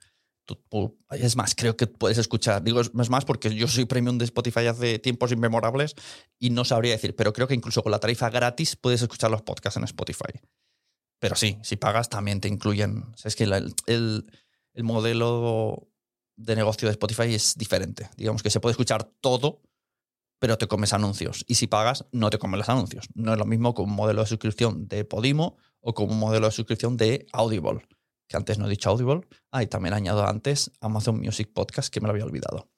Es 1.10 1.36
más, 1.36 1.56
creo 1.56 1.76
que 1.76 1.88
puedes 1.88 2.18
escuchar, 2.18 2.64
digo 2.64 2.80
es 2.80 3.10
más 3.10 3.26
porque 3.26 3.54
yo 3.54 3.68
soy 3.68 3.84
premium 3.84 4.18
de 4.18 4.24
Spotify 4.24 4.68
hace 4.68 4.98
tiempos 4.98 5.34
inmemorables 5.34 5.94
y 6.40 6.52
no 6.52 6.64
sabría 6.64 6.94
decir, 6.94 7.18
pero 7.18 7.34
creo 7.34 7.50
que 7.50 7.54
incluso 7.54 7.84
con 7.84 7.92
la 7.92 8.00
tarifa 8.00 8.30
gratis 8.30 8.78
puedes 8.78 9.02
escuchar 9.02 9.30
los 9.30 9.42
podcasts 9.42 9.76
en 9.76 9.84
Spotify. 9.84 10.40
Pero 11.20 11.36
sí, 11.36 11.58
si 11.64 11.76
pagas 11.76 12.08
también 12.08 12.40
te 12.40 12.48
incluyen. 12.48 13.14
es 13.26 13.36
que 13.36 13.44
el- 13.44 14.32
el 14.74 14.84
modelo 14.84 15.90
de 16.38 16.56
negocio 16.56 16.88
de 16.88 16.94
Spotify 16.94 17.34
es 17.34 17.56
diferente. 17.56 18.10
Digamos 18.16 18.44
que 18.44 18.50
se 18.50 18.60
puede 18.60 18.72
escuchar 18.72 19.04
todo, 19.20 19.62
pero 20.40 20.58
te 20.58 20.68
comes 20.68 20.94
anuncios. 20.94 21.44
Y 21.48 21.56
si 21.56 21.68
pagas, 21.68 22.06
no 22.12 22.30
te 22.30 22.38
comes 22.38 22.60
los 22.60 22.70
anuncios. 22.70 23.08
No 23.16 23.34
es 23.34 23.40
lo 23.40 23.46
mismo 23.46 23.74
con 23.74 23.86
un 23.90 23.96
modelo 23.96 24.22
de 24.22 24.28
suscripción 24.28 24.88
de 24.88 25.04
Podimo 25.04 25.58
o 25.82 25.94
con 25.94 26.10
un 26.10 26.20
modelo 26.20 26.46
de 26.46 26.52
suscripción 26.52 26.96
de 26.96 27.26
Audible, 27.34 27.88
que 28.28 28.38
antes 28.38 28.60
no 28.60 28.68
he 28.68 28.70
dicho 28.70 28.90
Audible. 28.90 29.22
Ah, 29.52 29.64
y 29.64 29.68
también 29.68 29.94
añado 29.94 30.26
antes 30.26 30.72
Amazon 30.80 31.20
Music 31.20 31.52
Podcast, 31.54 31.92
que 31.92 32.00
me 32.00 32.08
lo 32.08 32.12
había 32.12 32.26
olvidado. 32.26 32.70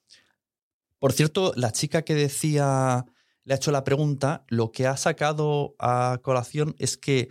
Por 0.98 1.12
cierto, 1.12 1.52
la 1.54 1.70
chica 1.72 2.02
que 2.02 2.14
decía, 2.14 3.04
le 3.44 3.54
ha 3.54 3.56
hecho 3.56 3.72
la 3.72 3.84
pregunta, 3.84 4.44
lo 4.48 4.72
que 4.72 4.86
ha 4.86 4.96
sacado 4.96 5.74
a 5.78 6.18
colación 6.22 6.74
es 6.78 6.96
que 6.96 7.28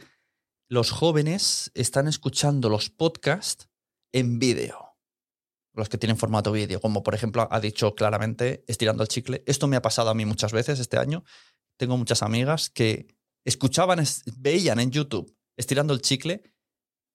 los 0.68 0.92
jóvenes 0.92 1.72
están 1.74 2.08
escuchando 2.08 2.70
los 2.70 2.92
podcasts 2.92 3.68
en 4.12 4.38
vídeo 4.38 4.89
los 5.74 5.90
que 5.90 5.98
tienen 5.98 6.18
formato 6.18 6.52
vídeo, 6.52 6.80
como 6.82 7.04
por 7.04 7.16
ejemplo 7.16 7.48
ha 7.52 7.60
dicho 7.60 7.96
claramente 7.96 8.64
estirando 8.68 9.04
el 9.04 9.10
chicle. 9.10 9.44
Esto 9.46 9.68
me 9.68 9.76
ha 9.76 9.82
pasado 9.82 10.10
a 10.10 10.14
mí 10.14 10.26
muchas 10.26 10.52
veces 10.52 10.80
este 10.80 10.98
año. 10.98 11.24
Tengo 11.78 11.96
muchas 11.98 12.24
amigas 12.24 12.70
que 12.70 13.08
escuchaban, 13.46 14.00
es- 14.00 14.24
veían 14.38 14.80
en 14.80 14.92
YouTube 14.92 15.36
estirando 15.58 15.94
el 15.94 16.02
chicle, 16.02 16.44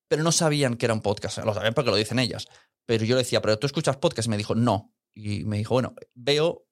pero 0.08 0.22
no 0.22 0.32
sabían 0.32 0.76
que 0.76 0.86
era 0.86 0.94
un 0.94 1.00
podcast. 1.02 1.38
Lo 1.38 1.54
sabían 1.54 1.74
porque 1.74 1.90
lo 1.90 1.96
dicen 1.96 2.18
ellas. 2.18 2.46
Pero 2.86 3.04
yo 3.04 3.14
le 3.16 3.22
decía, 3.22 3.40
¿pero 3.40 3.58
tú 3.58 3.66
escuchas 3.66 3.96
podcast? 3.96 4.26
Y 4.26 4.30
me 4.30 4.36
dijo, 4.36 4.54
no. 4.54 4.94
Y 5.14 5.44
me 5.44 5.58
dijo, 5.58 5.74
bueno, 5.74 5.94
veo 6.14 6.66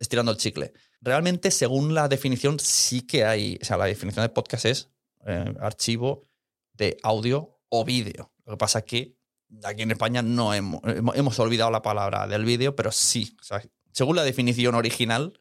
estirando 0.00 0.32
el 0.32 0.38
chicle. 0.38 0.72
Realmente, 1.00 1.50
según 1.50 1.94
la 1.94 2.08
definición, 2.08 2.58
sí 2.58 3.02
que 3.02 3.24
hay. 3.24 3.58
O 3.62 3.64
sea, 3.64 3.76
la 3.76 3.84
definición 3.86 4.24
de 4.24 4.30
podcast 4.30 4.64
es 4.64 4.90
eh, 5.26 5.54
archivo 5.60 6.28
de 6.72 6.96
audio 7.02 7.60
o 7.68 7.84
vídeo. 7.84 8.32
Lo 8.44 8.54
que 8.54 8.58
pasa 8.58 8.82
que 8.82 9.13
aquí 9.62 9.82
en 9.82 9.90
España 9.90 10.22
no 10.22 10.52
hemos, 10.54 10.80
hemos- 10.84 11.38
olvidado 11.38 11.70
la 11.70 11.82
palabra 11.82 12.26
del 12.26 12.44
vídeo, 12.44 12.74
pero 12.74 12.90
sí. 12.92 13.36
o 13.40 13.44
sea, 13.44 13.62
según 13.92 14.16
la 14.16 14.24
definición 14.24 14.74
original 14.74 15.40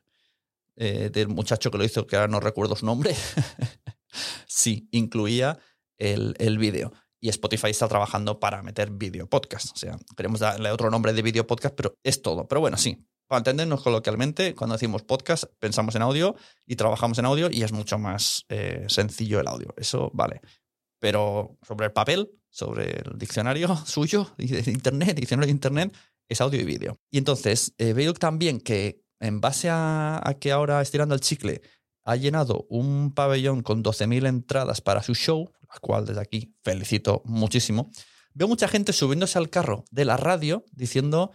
eh, 0.75 1.09
del 1.11 1.27
muchacho 1.29 1.71
que 1.71 1.77
lo 1.77 1.83
hizo, 1.83 2.05
que 2.07 2.15
ahora 2.15 2.27
no 2.27 2.39
recuerdo 2.39 2.75
su 2.75 2.85
nombre, 2.85 3.15
sí, 4.47 4.87
incluía 4.91 5.57
el, 5.97 6.35
el 6.39 6.57
vídeo. 6.57 6.91
Y 7.19 7.29
Spotify 7.29 7.69
está 7.69 7.87
trabajando 7.87 8.39
para 8.39 8.61
meter 8.61 8.91
vídeo 8.91 9.27
podcast. 9.29 9.71
O 9.73 9.77
sea, 9.77 9.97
queremos 10.17 10.41
darle 10.41 10.71
otro 10.71 10.89
nombre 10.91 11.13
de 11.13 11.21
vídeo 11.21 11.47
podcast, 11.47 11.73
pero 11.73 11.95
es 12.03 12.21
todo. 12.21 12.47
Pero 12.47 12.59
bueno, 12.59 12.77
sí. 12.77 12.97
Para 13.27 13.37
entendernos 13.37 13.81
coloquialmente, 13.81 14.53
cuando 14.53 14.75
decimos 14.75 15.03
podcast, 15.03 15.45
pensamos 15.57 15.95
en 15.95 16.01
audio 16.01 16.35
y 16.65 16.75
trabajamos 16.75 17.17
en 17.19 17.25
audio 17.25 17.49
y 17.49 17.63
es 17.63 17.71
mucho 17.71 17.97
más 17.97 18.43
eh, 18.49 18.85
sencillo 18.89 19.39
el 19.39 19.47
audio. 19.47 19.73
Eso 19.77 20.11
vale. 20.13 20.41
Pero 21.03 21.57
sobre 21.67 21.87
el 21.87 21.91
papel, 21.91 22.31
sobre 22.49 23.01
el 23.01 23.17
diccionario 23.17 23.75
suyo, 23.85 24.33
de 24.37 24.71
internet, 24.71 25.19
diccionario 25.19 25.47
de 25.47 25.51
internet, 25.51 25.93
es 26.29 26.39
audio 26.39 26.61
y 26.61 26.63
vídeo. 26.63 26.97
Y 27.11 27.17
entonces 27.17 27.73
eh, 27.77 27.91
veo 27.91 28.13
también 28.13 28.61
que 28.61 29.03
en 29.19 29.41
base 29.41 29.69
a, 29.69 30.21
a 30.23 30.33
que 30.35 30.53
ahora 30.53 30.81
estirando 30.81 31.13
el 31.13 31.19
chicle 31.19 31.61
ha 32.05 32.15
llenado 32.15 32.65
un 32.69 33.11
pabellón 33.13 33.63
con 33.63 33.83
12.000 33.83 34.29
entradas 34.29 34.79
para 34.79 35.03
su 35.03 35.13
show, 35.13 35.51
la 35.67 35.77
cual 35.81 36.05
desde 36.05 36.21
aquí 36.21 36.55
felicito 36.63 37.21
muchísimo, 37.25 37.91
veo 38.33 38.47
mucha 38.47 38.69
gente 38.69 38.93
subiéndose 38.93 39.37
al 39.37 39.49
carro 39.49 39.83
de 39.91 40.05
la 40.05 40.15
radio 40.15 40.63
diciendo 40.71 41.31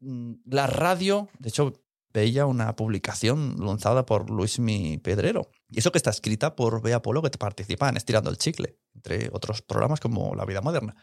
mm, 0.00 0.32
la 0.46 0.66
radio, 0.66 1.28
de 1.38 1.50
hecho 1.50 1.74
veía 2.12 2.46
una 2.46 2.74
publicación 2.76 3.56
lanzada 3.58 4.04
por 4.06 4.30
Luismi 4.30 4.98
Pedrero. 4.98 5.50
Y 5.68 5.78
eso 5.78 5.92
que 5.92 5.98
está 5.98 6.10
escrita 6.10 6.56
por 6.56 6.82
Bea 6.82 7.02
Polo, 7.02 7.22
que 7.22 7.30
participa 7.30 7.88
en 7.88 7.96
Estirando 7.96 8.30
el 8.30 8.38
Chicle, 8.38 8.78
entre 8.94 9.30
otros 9.32 9.62
programas 9.62 10.00
como 10.00 10.34
La 10.34 10.44
Vida 10.44 10.60
Moderna. 10.60 10.96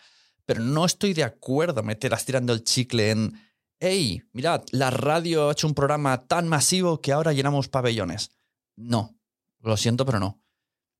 Pero 0.46 0.62
no 0.62 0.86
estoy 0.86 1.14
de 1.14 1.24
acuerdo 1.24 1.84
meter 1.84 2.14
a 2.14 2.18
Estirando 2.18 2.54
el 2.54 2.64
Chicle 2.64 3.12
en, 3.12 3.34
hey, 3.80 4.22
mirad, 4.34 4.64
la 4.72 4.90
radio 4.92 5.50
ha 5.50 5.52
hecho 5.52 5.68
un 5.68 5.74
programa 5.74 6.28
tan 6.28 6.48
masivo 6.48 7.02
que 7.02 7.14
ahora 7.14 7.34
llenamos 7.34 7.70
pabellones. 7.70 8.32
No, 8.76 9.18
lo 9.62 9.78
siento, 9.78 10.06
pero 10.06 10.20
no. 10.20 10.42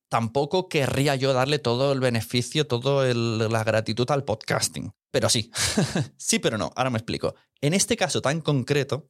Tampoco 0.08 0.70
querría 0.70 1.16
yo 1.16 1.34
darle 1.34 1.58
todo 1.58 1.92
el 1.92 2.00
beneficio, 2.00 2.66
toda 2.66 3.12
la 3.12 3.64
gratitud 3.64 4.10
al 4.10 4.24
podcasting. 4.24 4.90
Pero 5.10 5.28
sí, 5.28 5.50
sí, 6.16 6.38
pero 6.38 6.56
no. 6.56 6.72
Ahora 6.76 6.90
me 6.90 6.98
explico. 6.98 7.34
En 7.60 7.74
este 7.74 7.96
caso 7.96 8.22
tan 8.22 8.40
concreto, 8.40 9.06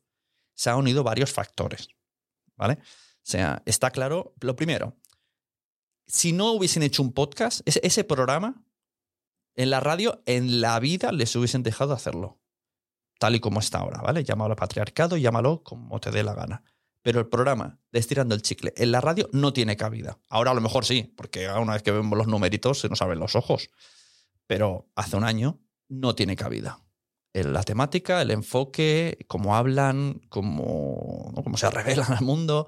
se 0.58 0.70
han 0.70 0.76
unido 0.76 1.04
varios 1.04 1.32
factores. 1.32 1.88
¿Vale? 2.56 2.74
O 2.74 3.30
sea, 3.30 3.62
está 3.64 3.92
claro. 3.92 4.34
Lo 4.40 4.56
primero, 4.56 4.96
si 6.04 6.32
no 6.32 6.50
hubiesen 6.50 6.82
hecho 6.82 7.00
un 7.02 7.12
podcast, 7.12 7.60
ese, 7.64 8.02
programa 8.02 8.64
en 9.54 9.70
la 9.70 9.78
radio, 9.78 10.20
en 10.26 10.60
la 10.60 10.80
vida 10.80 11.12
les 11.12 11.36
hubiesen 11.36 11.62
dejado 11.62 11.92
hacerlo. 11.94 12.40
Tal 13.20 13.36
y 13.36 13.40
como 13.40 13.60
está 13.60 13.78
ahora, 13.78 14.00
¿vale? 14.00 14.24
Llámalo 14.24 14.56
patriarcado 14.56 15.16
llámalo 15.16 15.62
como 15.62 16.00
te 16.00 16.10
dé 16.10 16.24
la 16.24 16.34
gana. 16.34 16.64
Pero 17.02 17.20
el 17.20 17.28
programa 17.28 17.78
de 17.92 18.00
Estirando 18.00 18.34
el 18.34 18.42
Chicle 18.42 18.74
en 18.76 18.90
la 18.90 19.00
radio 19.00 19.28
no 19.32 19.52
tiene 19.52 19.76
cabida. 19.76 20.18
Ahora 20.28 20.50
a 20.50 20.54
lo 20.54 20.60
mejor 20.60 20.84
sí, 20.84 21.14
porque 21.16 21.48
una 21.48 21.74
vez 21.74 21.84
que 21.84 21.92
vemos 21.92 22.18
los 22.18 22.26
numeritos 22.26 22.80
se 22.80 22.88
nos 22.88 23.00
abren 23.00 23.20
los 23.20 23.36
ojos. 23.36 23.70
Pero 24.48 24.90
hace 24.96 25.16
un 25.16 25.22
año 25.22 25.60
no 25.88 26.16
tiene 26.16 26.34
cabida. 26.34 26.80
La 27.32 27.62
temática, 27.62 28.20
el 28.22 28.30
enfoque, 28.30 29.24
cómo 29.28 29.54
hablan, 29.54 30.20
cómo, 30.28 31.32
cómo 31.44 31.56
se 31.56 31.70
revelan 31.70 32.12
al 32.12 32.24
mundo, 32.24 32.66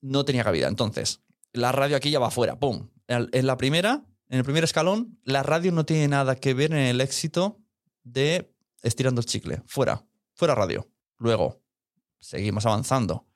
no 0.00 0.24
tenía 0.24 0.44
cabida. 0.44 0.68
Entonces, 0.68 1.22
la 1.52 1.72
radio 1.72 1.96
aquí 1.96 2.10
ya 2.10 2.18
va 2.18 2.30
fuera, 2.30 2.58
¡pum! 2.58 2.90
En 3.08 3.46
la 3.46 3.56
primera, 3.56 4.04
en 4.28 4.38
el 4.38 4.44
primer 4.44 4.64
escalón, 4.64 5.18
la 5.24 5.42
radio 5.42 5.72
no 5.72 5.84
tiene 5.84 6.08
nada 6.08 6.36
que 6.36 6.54
ver 6.54 6.72
en 6.72 6.78
el 6.78 7.00
éxito 7.00 7.60
de 8.02 8.52
Estirando 8.82 9.20
el 9.20 9.26
Chicle. 9.26 9.62
Fuera, 9.66 10.04
fuera 10.34 10.54
radio. 10.54 10.88
Luego, 11.18 11.62
seguimos 12.18 12.66
avanzando. 12.66 13.26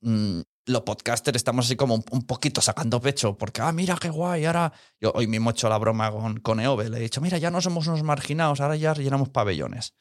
Mm, 0.00 0.40
los 0.66 0.82
podcasters 0.82 1.36
estamos 1.36 1.66
así 1.66 1.76
como 1.76 1.94
un, 1.94 2.22
poquito 2.22 2.60
sacando 2.60 3.00
pecho, 3.00 3.38
porque, 3.38 3.62
ah, 3.62 3.72
mira 3.72 3.96
qué 4.00 4.10
guay, 4.10 4.44
ahora. 4.44 4.72
Yo 5.00 5.12
hoy 5.14 5.26
mismo 5.26 5.50
he 5.50 5.52
hecho 5.52 5.68
la 5.68 5.78
broma 5.78 6.10
con, 6.10 6.40
con 6.40 6.60
Eove, 6.60 6.90
le 6.90 6.98
he 6.98 7.00
dicho, 7.00 7.20
mira, 7.20 7.38
ya 7.38 7.50
no 7.50 7.60
somos 7.60 7.86
unos 7.86 8.02
marginados, 8.02 8.60
ahora 8.60 8.76
ya 8.76 8.92
llenamos 8.94 9.28
pabellones. 9.28 9.94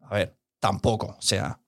A 0.00 0.14
ver, 0.14 0.38
tampoco, 0.58 1.16
o 1.18 1.22
sea, 1.22 1.60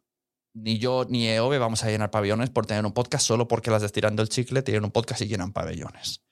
ni 0.55 0.79
yo 0.79 1.07
ni 1.09 1.27
EOB 1.29 1.59
vamos 1.59 1.83
a 1.83 1.91
llenar 1.91 2.11
pabellones 2.11 2.51
por 2.51 2.67
tener 2.67 2.85
un 2.85 2.93
podcast 2.93 3.27
solo 3.27 3.49
porque 3.49 3.71
las 3.71 3.81
de 3.81 3.87
Estirando 3.87 4.23
el 4.23 4.29
Chicle 4.29 4.63
tienen 4.63 4.85
un 4.85 4.91
podcast 4.91 5.23
y 5.23 5.29
llenan 5.29 5.53
pabellones. 5.53 6.23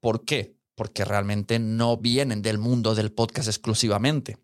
¿Por 0.00 0.24
qué? 0.24 0.56
Porque 0.74 1.04
realmente 1.04 1.58
no 1.58 1.96
vienen 1.96 2.42
del 2.42 2.58
mundo 2.58 2.94
del 2.94 3.12
podcast 3.12 3.48
exclusivamente. 3.48 4.38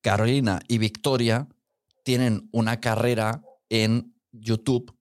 Carolina 0.00 0.60
y 0.68 0.78
Victoria 0.78 1.48
tienen 2.04 2.48
una 2.52 2.80
carrera 2.80 3.42
en 3.68 4.14
YouTube 4.30 4.97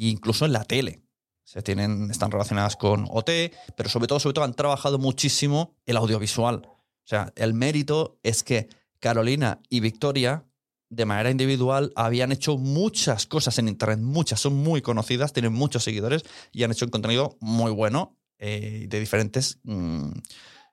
incluso 0.00 0.44
en 0.44 0.52
la 0.52 0.64
tele. 0.64 1.02
Se 1.44 1.62
tienen, 1.62 2.10
están 2.10 2.30
relacionadas 2.30 2.76
con 2.76 3.06
OT, 3.10 3.30
pero 3.76 3.88
sobre 3.88 4.06
todo, 4.06 4.20
sobre 4.20 4.34
todo 4.34 4.44
han 4.44 4.54
trabajado 4.54 4.98
muchísimo 4.98 5.76
el 5.86 5.96
audiovisual. 5.96 6.62
O 6.66 7.06
sea, 7.06 7.32
el 7.36 7.52
mérito 7.52 8.18
es 8.22 8.42
que 8.42 8.68
Carolina 9.00 9.60
y 9.68 9.80
Victoria 9.80 10.46
de 10.92 11.06
manera 11.06 11.30
individual 11.30 11.90
habían 11.96 12.32
hecho 12.32 12.58
muchas 12.58 13.26
cosas 13.26 13.58
en 13.58 13.66
Internet, 13.66 13.98
muchas, 13.98 14.40
son 14.40 14.54
muy 14.54 14.82
conocidas, 14.82 15.32
tienen 15.32 15.52
muchos 15.54 15.82
seguidores 15.84 16.22
y 16.52 16.64
han 16.64 16.70
hecho 16.70 16.84
un 16.84 16.90
contenido 16.90 17.38
muy 17.40 17.72
bueno 17.72 18.18
eh, 18.38 18.86
de 18.88 19.00
diferentes 19.00 19.58
mm, 19.64 20.10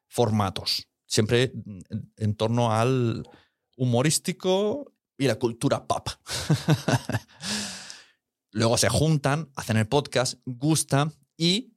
formatos, 0.08 0.90
siempre 1.06 1.54
en, 2.18 2.36
torno 2.36 2.74
al 2.74 3.24
humorístico 3.78 4.92
y 5.18 5.28
la 5.28 5.36
cultura 5.36 5.88
pop. 5.88 6.10
Luego 8.52 8.78
se 8.78 8.90
juntan, 8.90 9.50
hacen 9.56 9.78
el 9.78 9.88
podcast, 9.88 10.40
gusta 10.46 11.12
y 11.38 11.74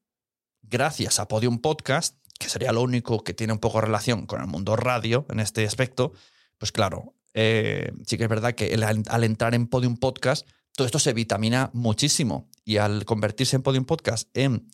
gracias 0.63 1.21
a 1.21 1.29
Podium 1.29 1.59
Podcast, 1.59 2.17
que 2.39 2.49
sería 2.49 2.73
lo 2.73 2.83
único 2.83 3.23
que 3.23 3.35
tiene 3.35 3.53
un 3.53 3.59
poco 3.59 3.81
relación 3.81 4.27
con 4.27 4.41
el 4.41 4.47
mundo 4.47 4.77
radio 4.77 5.27
en 5.29 5.41
este 5.41 5.67
aspecto, 5.67 6.13
pues 6.59 6.73
claro, 6.73 7.15
eh, 7.35 7.93
sí 8.07 8.17
que 8.17 8.25
es 8.25 8.29
verdad 8.29 8.55
que 8.55 8.75
al 9.09 9.25
entrar 9.25 9.55
en 9.55 9.67
Podium 9.67 9.97
Podcast, 9.97 10.47
todo 10.75 10.87
esto 10.87 10.99
se 10.99 11.13
vitamina 11.13 11.71
muchísimo. 11.73 12.49
Y 12.65 12.79
al 12.79 13.05
convertirse 13.05 13.57
en 13.57 13.63
Podium 13.63 13.85
Podcast 13.85 14.29
en 14.37 14.69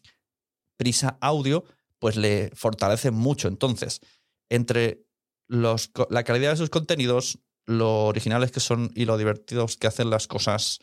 prisa 0.77 1.19
audio, 1.21 1.65
pues 1.99 2.17
le 2.17 2.51
fortalece 2.55 3.11
mucho. 3.11 3.49
Entonces, 3.49 4.01
entre 4.49 5.05
los, 5.49 5.91
la 6.11 6.25
calidad 6.25 6.51
de 6.51 6.57
sus 6.57 6.71
contenidos, 6.71 7.41
lo 7.65 8.07
originales 8.07 8.53
que 8.53 8.61
son 8.61 8.93
y 8.95 9.05
lo 9.05 9.19
divertidos 9.19 9.77
que 9.77 9.89
hacen 9.89 10.11
las 10.11 10.27
cosas, 10.27 10.81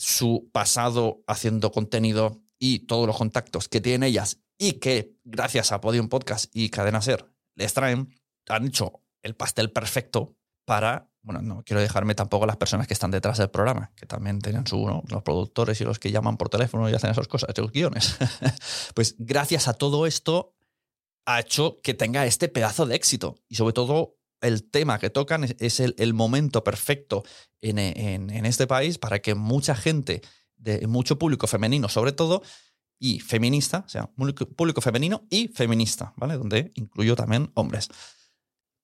su 0.00 0.48
pasado 0.50 1.22
haciendo 1.26 1.70
contenido 1.72 2.40
y 2.58 2.80
todos 2.80 3.06
los 3.06 3.18
contactos 3.18 3.68
que 3.68 3.82
tienen 3.82 4.02
ellas 4.04 4.40
y 4.56 4.74
que 4.74 5.14
gracias 5.24 5.72
a 5.72 5.80
Podium 5.80 6.08
Podcast 6.08 6.50
y 6.54 6.70
Cadena 6.70 7.02
Ser 7.02 7.26
les 7.54 7.74
traen, 7.74 8.08
han 8.48 8.66
hecho 8.66 9.02
el 9.22 9.36
pastel 9.36 9.70
perfecto 9.70 10.36
para, 10.64 11.10
bueno, 11.22 11.42
no 11.42 11.62
quiero 11.64 11.82
dejarme 11.82 12.14
tampoco 12.14 12.46
las 12.46 12.56
personas 12.56 12.86
que 12.86 12.94
están 12.94 13.10
detrás 13.10 13.36
del 13.36 13.50
programa, 13.50 13.92
que 13.94 14.06
también 14.06 14.40
tienen 14.40 14.66
su, 14.66 15.02
los 15.06 15.22
productores 15.22 15.78
y 15.82 15.84
los 15.84 15.98
que 15.98 16.10
llaman 16.10 16.38
por 16.38 16.48
teléfono 16.48 16.88
y 16.88 16.94
hacen 16.94 17.10
esas 17.10 17.28
cosas, 17.28 17.50
esos 17.50 17.70
guiones. 17.70 18.16
pues 18.94 19.16
gracias 19.18 19.68
a 19.68 19.74
todo 19.74 20.06
esto 20.06 20.54
ha 21.26 21.40
hecho 21.40 21.78
que 21.82 21.92
tenga 21.92 22.24
este 22.24 22.48
pedazo 22.48 22.86
de 22.86 22.96
éxito 22.96 23.36
y 23.48 23.56
sobre 23.56 23.74
todo 23.74 24.16
el 24.40 24.64
tema 24.70 24.98
que 24.98 25.10
tocan 25.10 25.44
es, 25.58 25.80
el, 25.80 26.14
momento 26.14 26.64
perfecto 26.64 27.24
en, 27.60 27.78
en, 27.78 28.46
este 28.46 28.66
país 28.66 28.98
para 28.98 29.20
que 29.20 29.34
mucha 29.34 29.74
gente, 29.74 30.22
de 30.56 30.86
mucho 30.86 31.18
público 31.18 31.46
femenino 31.46 31.88
sobre 31.88 32.12
todo, 32.12 32.42
y 32.98 33.20
feminista, 33.20 33.84
o 33.86 33.88
sea, 33.88 34.10
público 34.10 34.80
femenino 34.80 35.26
y 35.30 35.48
feminista, 35.48 36.12
¿vale? 36.16 36.36
Donde 36.36 36.70
incluyo 36.74 37.16
también 37.16 37.50
hombres 37.54 37.88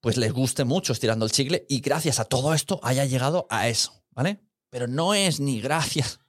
pues 0.06 0.16
les 0.16 0.32
guste 0.32 0.64
mucho 0.64 0.92
estirando 0.92 1.24
el 1.24 1.32
chicle 1.32 1.66
y 1.68 1.80
gracias 1.80 2.20
a 2.20 2.24
todo 2.24 2.54
esto 2.54 2.78
haya 2.84 3.04
llegado 3.04 3.48
a 3.50 3.66
eso, 3.68 4.04
¿vale? 4.12 4.40
Pero 4.70 4.86
no 4.86 5.14
es 5.14 5.40
ni 5.40 5.60
gracias, 5.60 6.20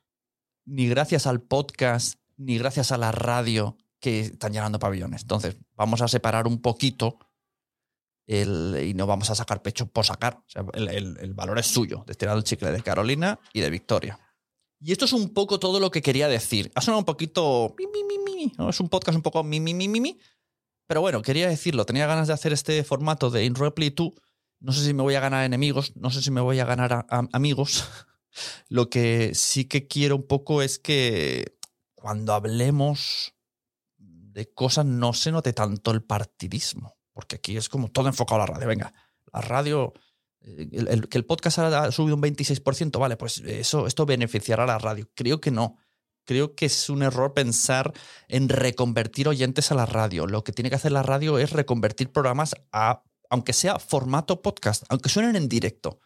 ni 0.66 0.88
gracias 0.88 1.28
al 1.28 1.42
podcast, 1.42 2.16
ni 2.38 2.58
gracias 2.58 2.92
a 2.92 2.98
la 2.98 3.12
radio 3.12 3.78
que 4.00 4.22
están 4.22 4.54
llenando 4.54 4.80
pabellones. 4.80 5.22
Entonces, 5.22 5.58
vamos 5.76 6.02
a 6.02 6.08
separar 6.08 6.48
un 6.48 6.60
poquito 6.60 7.20
el, 8.28 8.78
y 8.86 8.94
no 8.94 9.08
vamos 9.08 9.30
a 9.30 9.36
sacar 9.36 9.62
pecho 9.62 9.88
por 9.88 10.06
sacar. 10.06 10.44
Sea, 10.48 10.64
el, 10.74 11.34
valor 11.34 11.58
es 11.58 11.68
suyo, 11.68 12.04
de 12.06 12.12
estirando 12.12 12.38
el 12.38 12.44
chicle 12.44 12.72
de 12.72 12.84
Carolina 12.84 13.40
y 13.54 13.62
de 13.62 13.70
Victoria. 13.70 14.20
Y 14.80 14.92
esto 14.92 15.06
es 15.06 15.14
un 15.14 15.34
poco 15.34 15.60
todo 15.60 15.80
lo 15.80 15.90
que 15.90 16.04
quería 16.04 16.28
decir. 16.28 16.72
Ha 16.76 16.82
sonado 16.82 17.00
un 17.00 17.06
poquito... 17.06 17.76
¿no? 18.58 18.70
Es 18.70 18.80
un 18.80 18.90
podcast 18.90 19.16
un 19.16 19.24
poco 19.24 19.44
mi, 19.44 19.60
mi, 19.60 19.74
mi, 19.74 19.88
mi, 19.88 20.00
mi 20.00 20.20
pero 20.88 21.02
bueno, 21.02 21.22
quería 21.22 21.50
decirlo, 21.50 21.86
tenía 21.86 22.08
ganas 22.08 22.28
de 22.28 22.34
hacer 22.34 22.54
este 22.54 22.84
formato 22.84 23.30
de 23.30 23.44
In 23.44 23.56
Reply 23.56 23.90
2. 23.90 24.12
No 24.62 24.72
sé 24.72 24.86
si 24.86 24.94
me 24.94 25.04
voy 25.04 25.16
a 25.16 25.20
ganar 25.20 25.46
enemigos, 25.46 25.96
no 25.96 26.10
sé 26.10 26.22
si 26.22 26.32
me 26.32 26.42
voy 26.42 26.60
a 26.60 26.66
ganar 26.66 27.06
amigos. 27.10 27.84
Lo 28.70 28.90
que 28.90 29.36
sí 29.36 29.66
que 29.66 29.88
quiero 29.88 30.16
un 30.16 30.28
poco 30.28 30.62
es 30.62 30.80
que 30.80 31.58
cuando 31.94 32.34
hablemos 32.34 33.34
de 33.98 34.52
cosas 34.54 34.86
no 34.86 35.14
se 35.14 35.32
note 35.32 35.52
tanto 35.52 35.92
el 35.92 36.04
partidismo, 36.04 36.97
porque 37.18 37.38
aquí 37.38 37.58
es 37.58 37.68
como 37.68 37.90
todo 37.90 38.08
enfocado 38.08 38.44
a 38.44 38.46
la 38.46 38.54
radio. 38.54 38.68
Venga, 38.68 38.94
la 39.34 39.42
radio, 39.42 39.92
eh, 40.42 41.02
que 41.10 41.18
el 41.18 41.26
podcast 41.26 41.58
ha 41.58 41.92
subido 41.92 42.16
un 42.16 42.22
26%, 42.22 43.00
vale, 43.00 43.18
pues 43.18 43.40
eso, 43.40 43.88
esto 43.88 44.06
beneficiará 44.06 44.66
a 44.66 44.68
la 44.68 44.78
radio. 44.78 45.10
Creo 45.16 45.42
que 45.42 45.50
no 45.50 45.78
creo 46.28 46.54
que 46.54 46.68
es 46.68 46.90
un 46.92 47.02
error 47.02 47.34
pensar 47.34 47.92
en 48.28 48.50
reconvertir 48.50 49.28
oyentes 49.28 49.72
a 49.72 49.76
la 49.76 49.88
radio. 49.88 50.28
Lo 50.28 50.44
que 50.44 50.52
tiene 50.52 50.70
que 50.70 50.76
hacer 50.76 50.92
la 50.92 51.02
radio 51.02 51.40
es 51.40 51.52
reconvertir 51.52 52.12
programas 52.12 52.54
a, 52.72 53.02
aunque 53.32 53.54
sea 53.54 53.80
formato 53.80 54.44
podcast, 54.44 54.84
aunque 54.90 55.10
suenen 55.10 55.36
en 55.36 55.50
directo, 55.50 56.00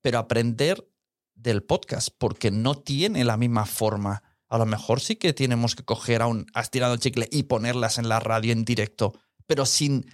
pero 0.00 0.18
aprender 0.18 0.90
del 1.34 1.62
podcast, 1.62 2.08
porque 2.18 2.50
no 2.50 2.74
tiene 2.74 3.22
la 3.22 3.36
misma 3.36 3.66
forma. 3.66 4.24
A 4.48 4.58
lo 4.58 4.66
mejor 4.66 5.00
sí 5.00 5.14
que 5.14 5.32
tenemos 5.32 5.76
que 5.76 5.84
coger 5.84 6.22
a 6.22 6.26
un 6.26 6.46
estirado 6.54 6.94
el 6.94 7.00
chicle 7.00 7.28
y 7.30 7.44
ponerlas 7.44 7.98
en 7.98 8.08
la 8.08 8.18
radio 8.18 8.52
en 8.52 8.64
directo, 8.64 9.12
pero 9.46 9.66
sin 9.66 10.06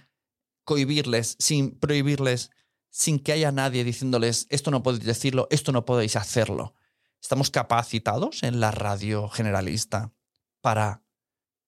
cohibirles, 0.67 1.37
sin 1.39 1.79
prohibirles, 1.79 2.51
sin 2.89 3.19
que 3.19 3.31
haya 3.31 3.53
nadie 3.53 3.85
diciéndoles 3.85 4.47
esto 4.49 4.69
no 4.69 4.83
podéis 4.83 5.05
decirlo, 5.05 5.47
esto 5.49 5.71
no 5.71 5.85
podéis 5.85 6.17
hacerlo. 6.17 6.75
¿Estamos 7.21 7.51
capacitados 7.51 8.43
en 8.43 8.59
la 8.59 8.71
radio 8.71 9.29
generalista 9.29 10.11
para 10.59 11.03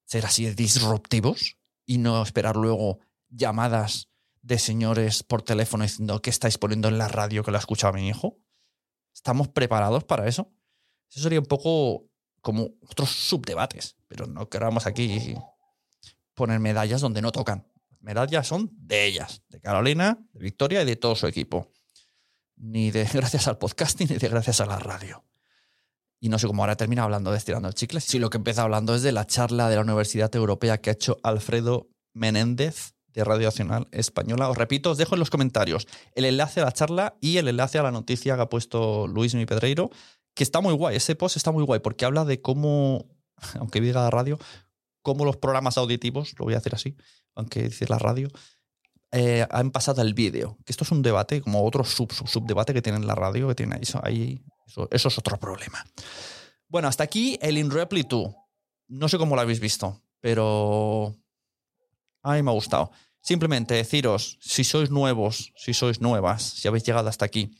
ser 0.04 0.26
así 0.26 0.50
disruptivos 0.50 1.56
y 1.86 1.96
no 1.96 2.22
esperar 2.22 2.56
luego 2.56 2.98
llamadas 3.30 4.10
de 4.42 4.58
señores 4.58 5.22
por 5.22 5.40
teléfono 5.40 5.84
diciendo 5.84 6.20
qué 6.20 6.28
estáis 6.28 6.58
poniendo 6.58 6.88
en 6.88 6.98
la 6.98 7.08
radio 7.08 7.42
que 7.42 7.50
lo 7.50 7.56
ha 7.56 7.60
escuchado 7.60 7.94
mi 7.94 8.06
hijo? 8.06 8.36
¿Estamos 9.14 9.48
preparados 9.48 10.04
para 10.04 10.28
eso? 10.28 10.52
Eso 11.08 11.22
sería 11.22 11.40
un 11.40 11.46
poco 11.46 12.04
como 12.42 12.68
otros 12.86 13.08
subdebates, 13.08 13.96
pero 14.08 14.26
no 14.26 14.50
queramos 14.50 14.86
aquí 14.86 15.34
poner 16.34 16.60
medallas 16.60 17.00
donde 17.00 17.22
no 17.22 17.32
tocan. 17.32 17.66
Medallas 18.00 18.46
son 18.46 18.70
de 18.72 19.06
ellas, 19.06 19.42
de 19.48 19.60
Carolina, 19.60 20.18
de 20.32 20.40
Victoria 20.40 20.82
y 20.82 20.86
de 20.86 20.96
todo 20.96 21.14
su 21.14 21.26
equipo. 21.26 21.70
Ni 22.56 22.90
de 22.90 23.04
gracias 23.12 23.48
al 23.48 23.58
podcasting 23.58 24.08
ni 24.08 24.16
de 24.16 24.28
gracias 24.28 24.60
a 24.60 24.66
la 24.66 24.78
radio. 24.78 25.24
Y 26.18 26.28
no 26.28 26.38
sé 26.38 26.46
cómo 26.46 26.62
ahora 26.62 26.76
termina 26.76 27.04
hablando 27.04 27.30
de 27.30 27.38
estirando 27.38 27.68
el 27.68 27.74
chicle. 27.74 28.00
Si 28.00 28.18
lo 28.18 28.28
que 28.28 28.36
empieza 28.36 28.62
hablando 28.62 28.94
es 28.94 29.02
de 29.02 29.12
la 29.12 29.26
charla 29.26 29.70
de 29.70 29.76
la 29.76 29.82
Universidad 29.82 30.34
Europea 30.34 30.78
que 30.78 30.90
ha 30.90 30.92
hecho 30.92 31.18
Alfredo 31.22 31.88
Menéndez 32.12 32.94
de 33.08 33.24
Radio 33.24 33.46
Nacional 33.46 33.88
Española. 33.90 34.50
Os 34.50 34.58
repito, 34.58 34.90
os 34.90 34.98
dejo 34.98 35.14
en 35.14 35.20
los 35.20 35.30
comentarios 35.30 35.86
el 36.14 36.24
enlace 36.24 36.60
a 36.60 36.64
la 36.64 36.72
charla 36.72 37.16
y 37.20 37.38
el 37.38 37.48
enlace 37.48 37.78
a 37.78 37.82
la 37.82 37.90
noticia 37.90 38.36
que 38.36 38.42
ha 38.42 38.48
puesto 38.48 39.06
Luis 39.06 39.34
Mi 39.34 39.46
Pedreiro, 39.46 39.90
que 40.34 40.44
está 40.44 40.60
muy 40.60 40.74
guay. 40.74 40.96
Ese 40.96 41.16
post 41.16 41.36
está 41.36 41.52
muy 41.52 41.64
guay 41.64 41.80
porque 41.80 42.04
habla 42.04 42.24
de 42.24 42.40
cómo, 42.40 43.06
aunque 43.58 43.80
diga 43.80 44.02
la 44.02 44.10
radio, 44.10 44.38
cómo 45.02 45.24
los 45.24 45.36
programas 45.36 45.78
auditivos, 45.78 46.34
lo 46.38 46.44
voy 46.44 46.54
a 46.54 46.58
decir 46.58 46.74
así, 46.74 46.96
aunque 47.34 47.64
dice 47.64 47.86
la 47.88 47.98
radio, 47.98 48.28
eh, 49.12 49.46
han 49.50 49.70
pasado 49.70 50.02
al 50.02 50.14
vídeo. 50.14 50.58
Que 50.64 50.72
esto 50.72 50.84
es 50.84 50.90
un 50.90 51.02
debate, 51.02 51.40
como 51.40 51.64
otro 51.64 51.84
sub, 51.84 52.12
sub, 52.12 52.28
subdebate 52.28 52.74
que 52.74 52.82
tiene 52.82 53.00
la 53.00 53.14
radio, 53.14 53.48
que 53.48 53.54
tiene 53.54 53.78
eso, 53.80 54.00
ahí, 54.02 54.42
eso, 54.66 54.88
eso 54.90 55.08
es 55.08 55.18
otro 55.18 55.38
problema. 55.38 55.84
Bueno, 56.68 56.88
hasta 56.88 57.04
aquí 57.04 57.38
el 57.42 57.58
In 57.58 57.70
Reply 57.70 58.04
2. 58.08 58.34
No 58.88 59.08
sé 59.08 59.18
cómo 59.18 59.34
lo 59.34 59.40
habéis 59.40 59.60
visto, 59.60 60.02
pero 60.20 61.16
a 62.22 62.34
mí 62.34 62.42
me 62.42 62.50
ha 62.50 62.54
gustado. 62.54 62.90
Simplemente 63.20 63.74
deciros, 63.74 64.38
si 64.40 64.64
sois 64.64 64.90
nuevos, 64.90 65.52
si 65.56 65.74
sois 65.74 66.00
nuevas, 66.00 66.42
si 66.42 66.68
habéis 66.68 66.84
llegado 66.84 67.08
hasta 67.08 67.24
aquí, 67.24 67.56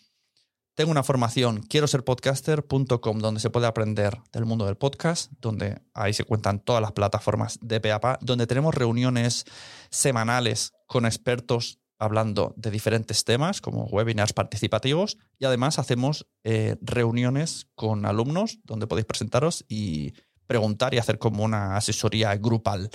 tengo 0.80 0.92
una 0.92 1.02
formación, 1.02 1.60
quiero 1.60 1.86
ser 1.86 2.04
podcaster.com, 2.04 3.18
donde 3.18 3.38
se 3.38 3.50
puede 3.50 3.66
aprender 3.66 4.16
del 4.32 4.46
mundo 4.46 4.64
del 4.64 4.78
podcast, 4.78 5.30
donde 5.38 5.82
ahí 5.92 6.14
se 6.14 6.24
cuentan 6.24 6.58
todas 6.58 6.80
las 6.80 6.92
plataformas 6.92 7.58
de 7.60 7.82
PAPA, 7.82 8.18
donde 8.22 8.46
tenemos 8.46 8.74
reuniones 8.74 9.44
semanales 9.90 10.72
con 10.86 11.04
expertos 11.04 11.80
hablando 11.98 12.54
de 12.56 12.70
diferentes 12.70 13.24
temas, 13.24 13.60
como 13.60 13.84
webinars 13.88 14.32
participativos, 14.32 15.18
y 15.38 15.44
además 15.44 15.78
hacemos 15.78 16.26
eh, 16.44 16.76
reuniones 16.80 17.66
con 17.74 18.06
alumnos 18.06 18.58
donde 18.64 18.86
podéis 18.86 19.04
presentaros 19.04 19.66
y 19.68 20.14
preguntar 20.46 20.94
y 20.94 20.98
hacer 20.98 21.18
como 21.18 21.44
una 21.44 21.76
asesoría 21.76 22.34
grupal. 22.36 22.88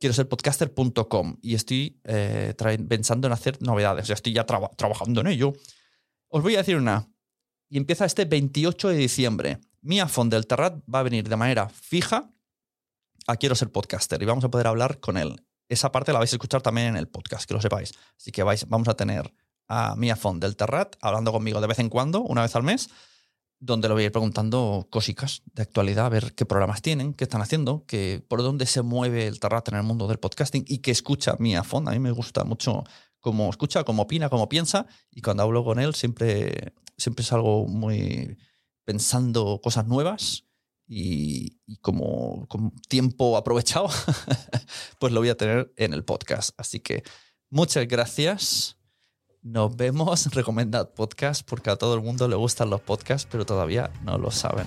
Quiero 0.00 0.12
ser 0.12 0.28
podcaster.com 0.28 1.36
y 1.40 1.54
estoy 1.54 2.00
eh, 2.02 2.52
pensando 2.88 3.28
en 3.28 3.32
hacer 3.32 3.62
novedades, 3.62 4.08
ya 4.08 4.14
estoy 4.14 4.32
ya 4.32 4.44
trabajando 4.44 5.20
en 5.20 5.28
ello. 5.28 5.52
Os 6.34 6.42
voy 6.42 6.54
a 6.54 6.58
decir 6.58 6.76
una, 6.76 7.11
y 7.72 7.78
empieza 7.78 8.04
este 8.04 8.26
28 8.26 8.90
de 8.90 8.96
diciembre. 8.96 9.58
Mia 9.80 10.06
Font 10.06 10.30
del 10.30 10.46
Terrat 10.46 10.76
va 10.94 10.98
a 10.98 11.02
venir 11.02 11.26
de 11.26 11.36
manera 11.36 11.70
fija 11.70 12.30
a 13.26 13.36
Quiero 13.36 13.54
ser 13.54 13.72
podcaster 13.72 14.22
y 14.22 14.26
vamos 14.26 14.44
a 14.44 14.50
poder 14.50 14.66
hablar 14.66 15.00
con 15.00 15.16
él. 15.16 15.42
Esa 15.70 15.90
parte 15.90 16.12
la 16.12 16.18
vais 16.18 16.30
a 16.30 16.36
escuchar 16.36 16.60
también 16.60 16.88
en 16.88 16.96
el 16.98 17.08
podcast, 17.08 17.48
que 17.48 17.54
lo 17.54 17.62
sepáis. 17.62 17.94
Así 18.18 18.30
que 18.30 18.42
vamos 18.42 18.88
a 18.88 18.94
tener 18.94 19.32
a 19.68 19.96
Mia 19.96 20.16
Font 20.16 20.42
del 20.42 20.54
Terrat 20.54 20.96
hablando 21.00 21.32
conmigo 21.32 21.62
de 21.62 21.66
vez 21.66 21.78
en 21.78 21.88
cuando, 21.88 22.20
una 22.20 22.42
vez 22.42 22.54
al 22.56 22.62
mes, 22.62 22.90
donde 23.58 23.88
lo 23.88 23.94
voy 23.94 24.02
a 24.02 24.06
ir 24.06 24.12
preguntando 24.12 24.86
cositas 24.90 25.40
de 25.54 25.62
actualidad, 25.62 26.04
a 26.04 26.10
ver 26.10 26.34
qué 26.34 26.44
programas 26.44 26.82
tienen, 26.82 27.14
qué 27.14 27.24
están 27.24 27.40
haciendo, 27.40 27.86
que, 27.86 28.22
por 28.28 28.42
dónde 28.42 28.66
se 28.66 28.82
mueve 28.82 29.26
el 29.26 29.40
Terrat 29.40 29.66
en 29.68 29.76
el 29.76 29.82
mundo 29.82 30.08
del 30.08 30.18
podcasting 30.18 30.66
y 30.68 30.80
que 30.80 30.90
escucha 30.90 31.36
Mia 31.38 31.64
Font. 31.64 31.88
A 31.88 31.92
mí 31.92 32.00
me 32.00 32.10
gusta 32.10 32.44
mucho 32.44 32.84
cómo 33.22 33.48
escucha, 33.48 33.84
cómo 33.84 34.02
opina, 34.02 34.28
cómo 34.28 34.50
piensa 34.50 34.86
y 35.10 35.22
cuando 35.22 35.44
hablo 35.44 35.64
con 35.64 35.78
él 35.78 35.94
siempre, 35.94 36.74
siempre 36.98 37.22
es 37.22 37.32
algo 37.32 37.66
muy 37.66 38.36
pensando 38.84 39.60
cosas 39.62 39.86
nuevas 39.86 40.44
y, 40.86 41.58
como, 41.80 42.46
como, 42.48 42.72
tiempo 42.88 43.38
aprovechado, 43.38 43.88
pues 44.98 45.12
lo 45.12 45.20
voy 45.20 45.30
a 45.30 45.36
tener 45.36 45.72
en 45.76 45.94
el 45.94 46.04
podcast. 46.04 46.50
Así 46.58 46.80
que 46.80 47.02
muchas 47.48 47.88
gracias. 47.88 48.76
Nos 49.40 49.74
vemos. 49.74 50.26
Recomendad 50.34 50.92
podcast 50.92 51.48
porque 51.48 51.70
a 51.70 51.76
todo 51.76 51.94
el 51.94 52.02
mundo 52.02 52.28
le 52.28 52.36
gustan 52.36 52.68
los 52.68 52.82
podcasts, 52.82 53.26
pero 53.30 53.46
todavía 53.46 53.90
no 54.04 54.18
lo 54.18 54.30
saben. 54.30 54.66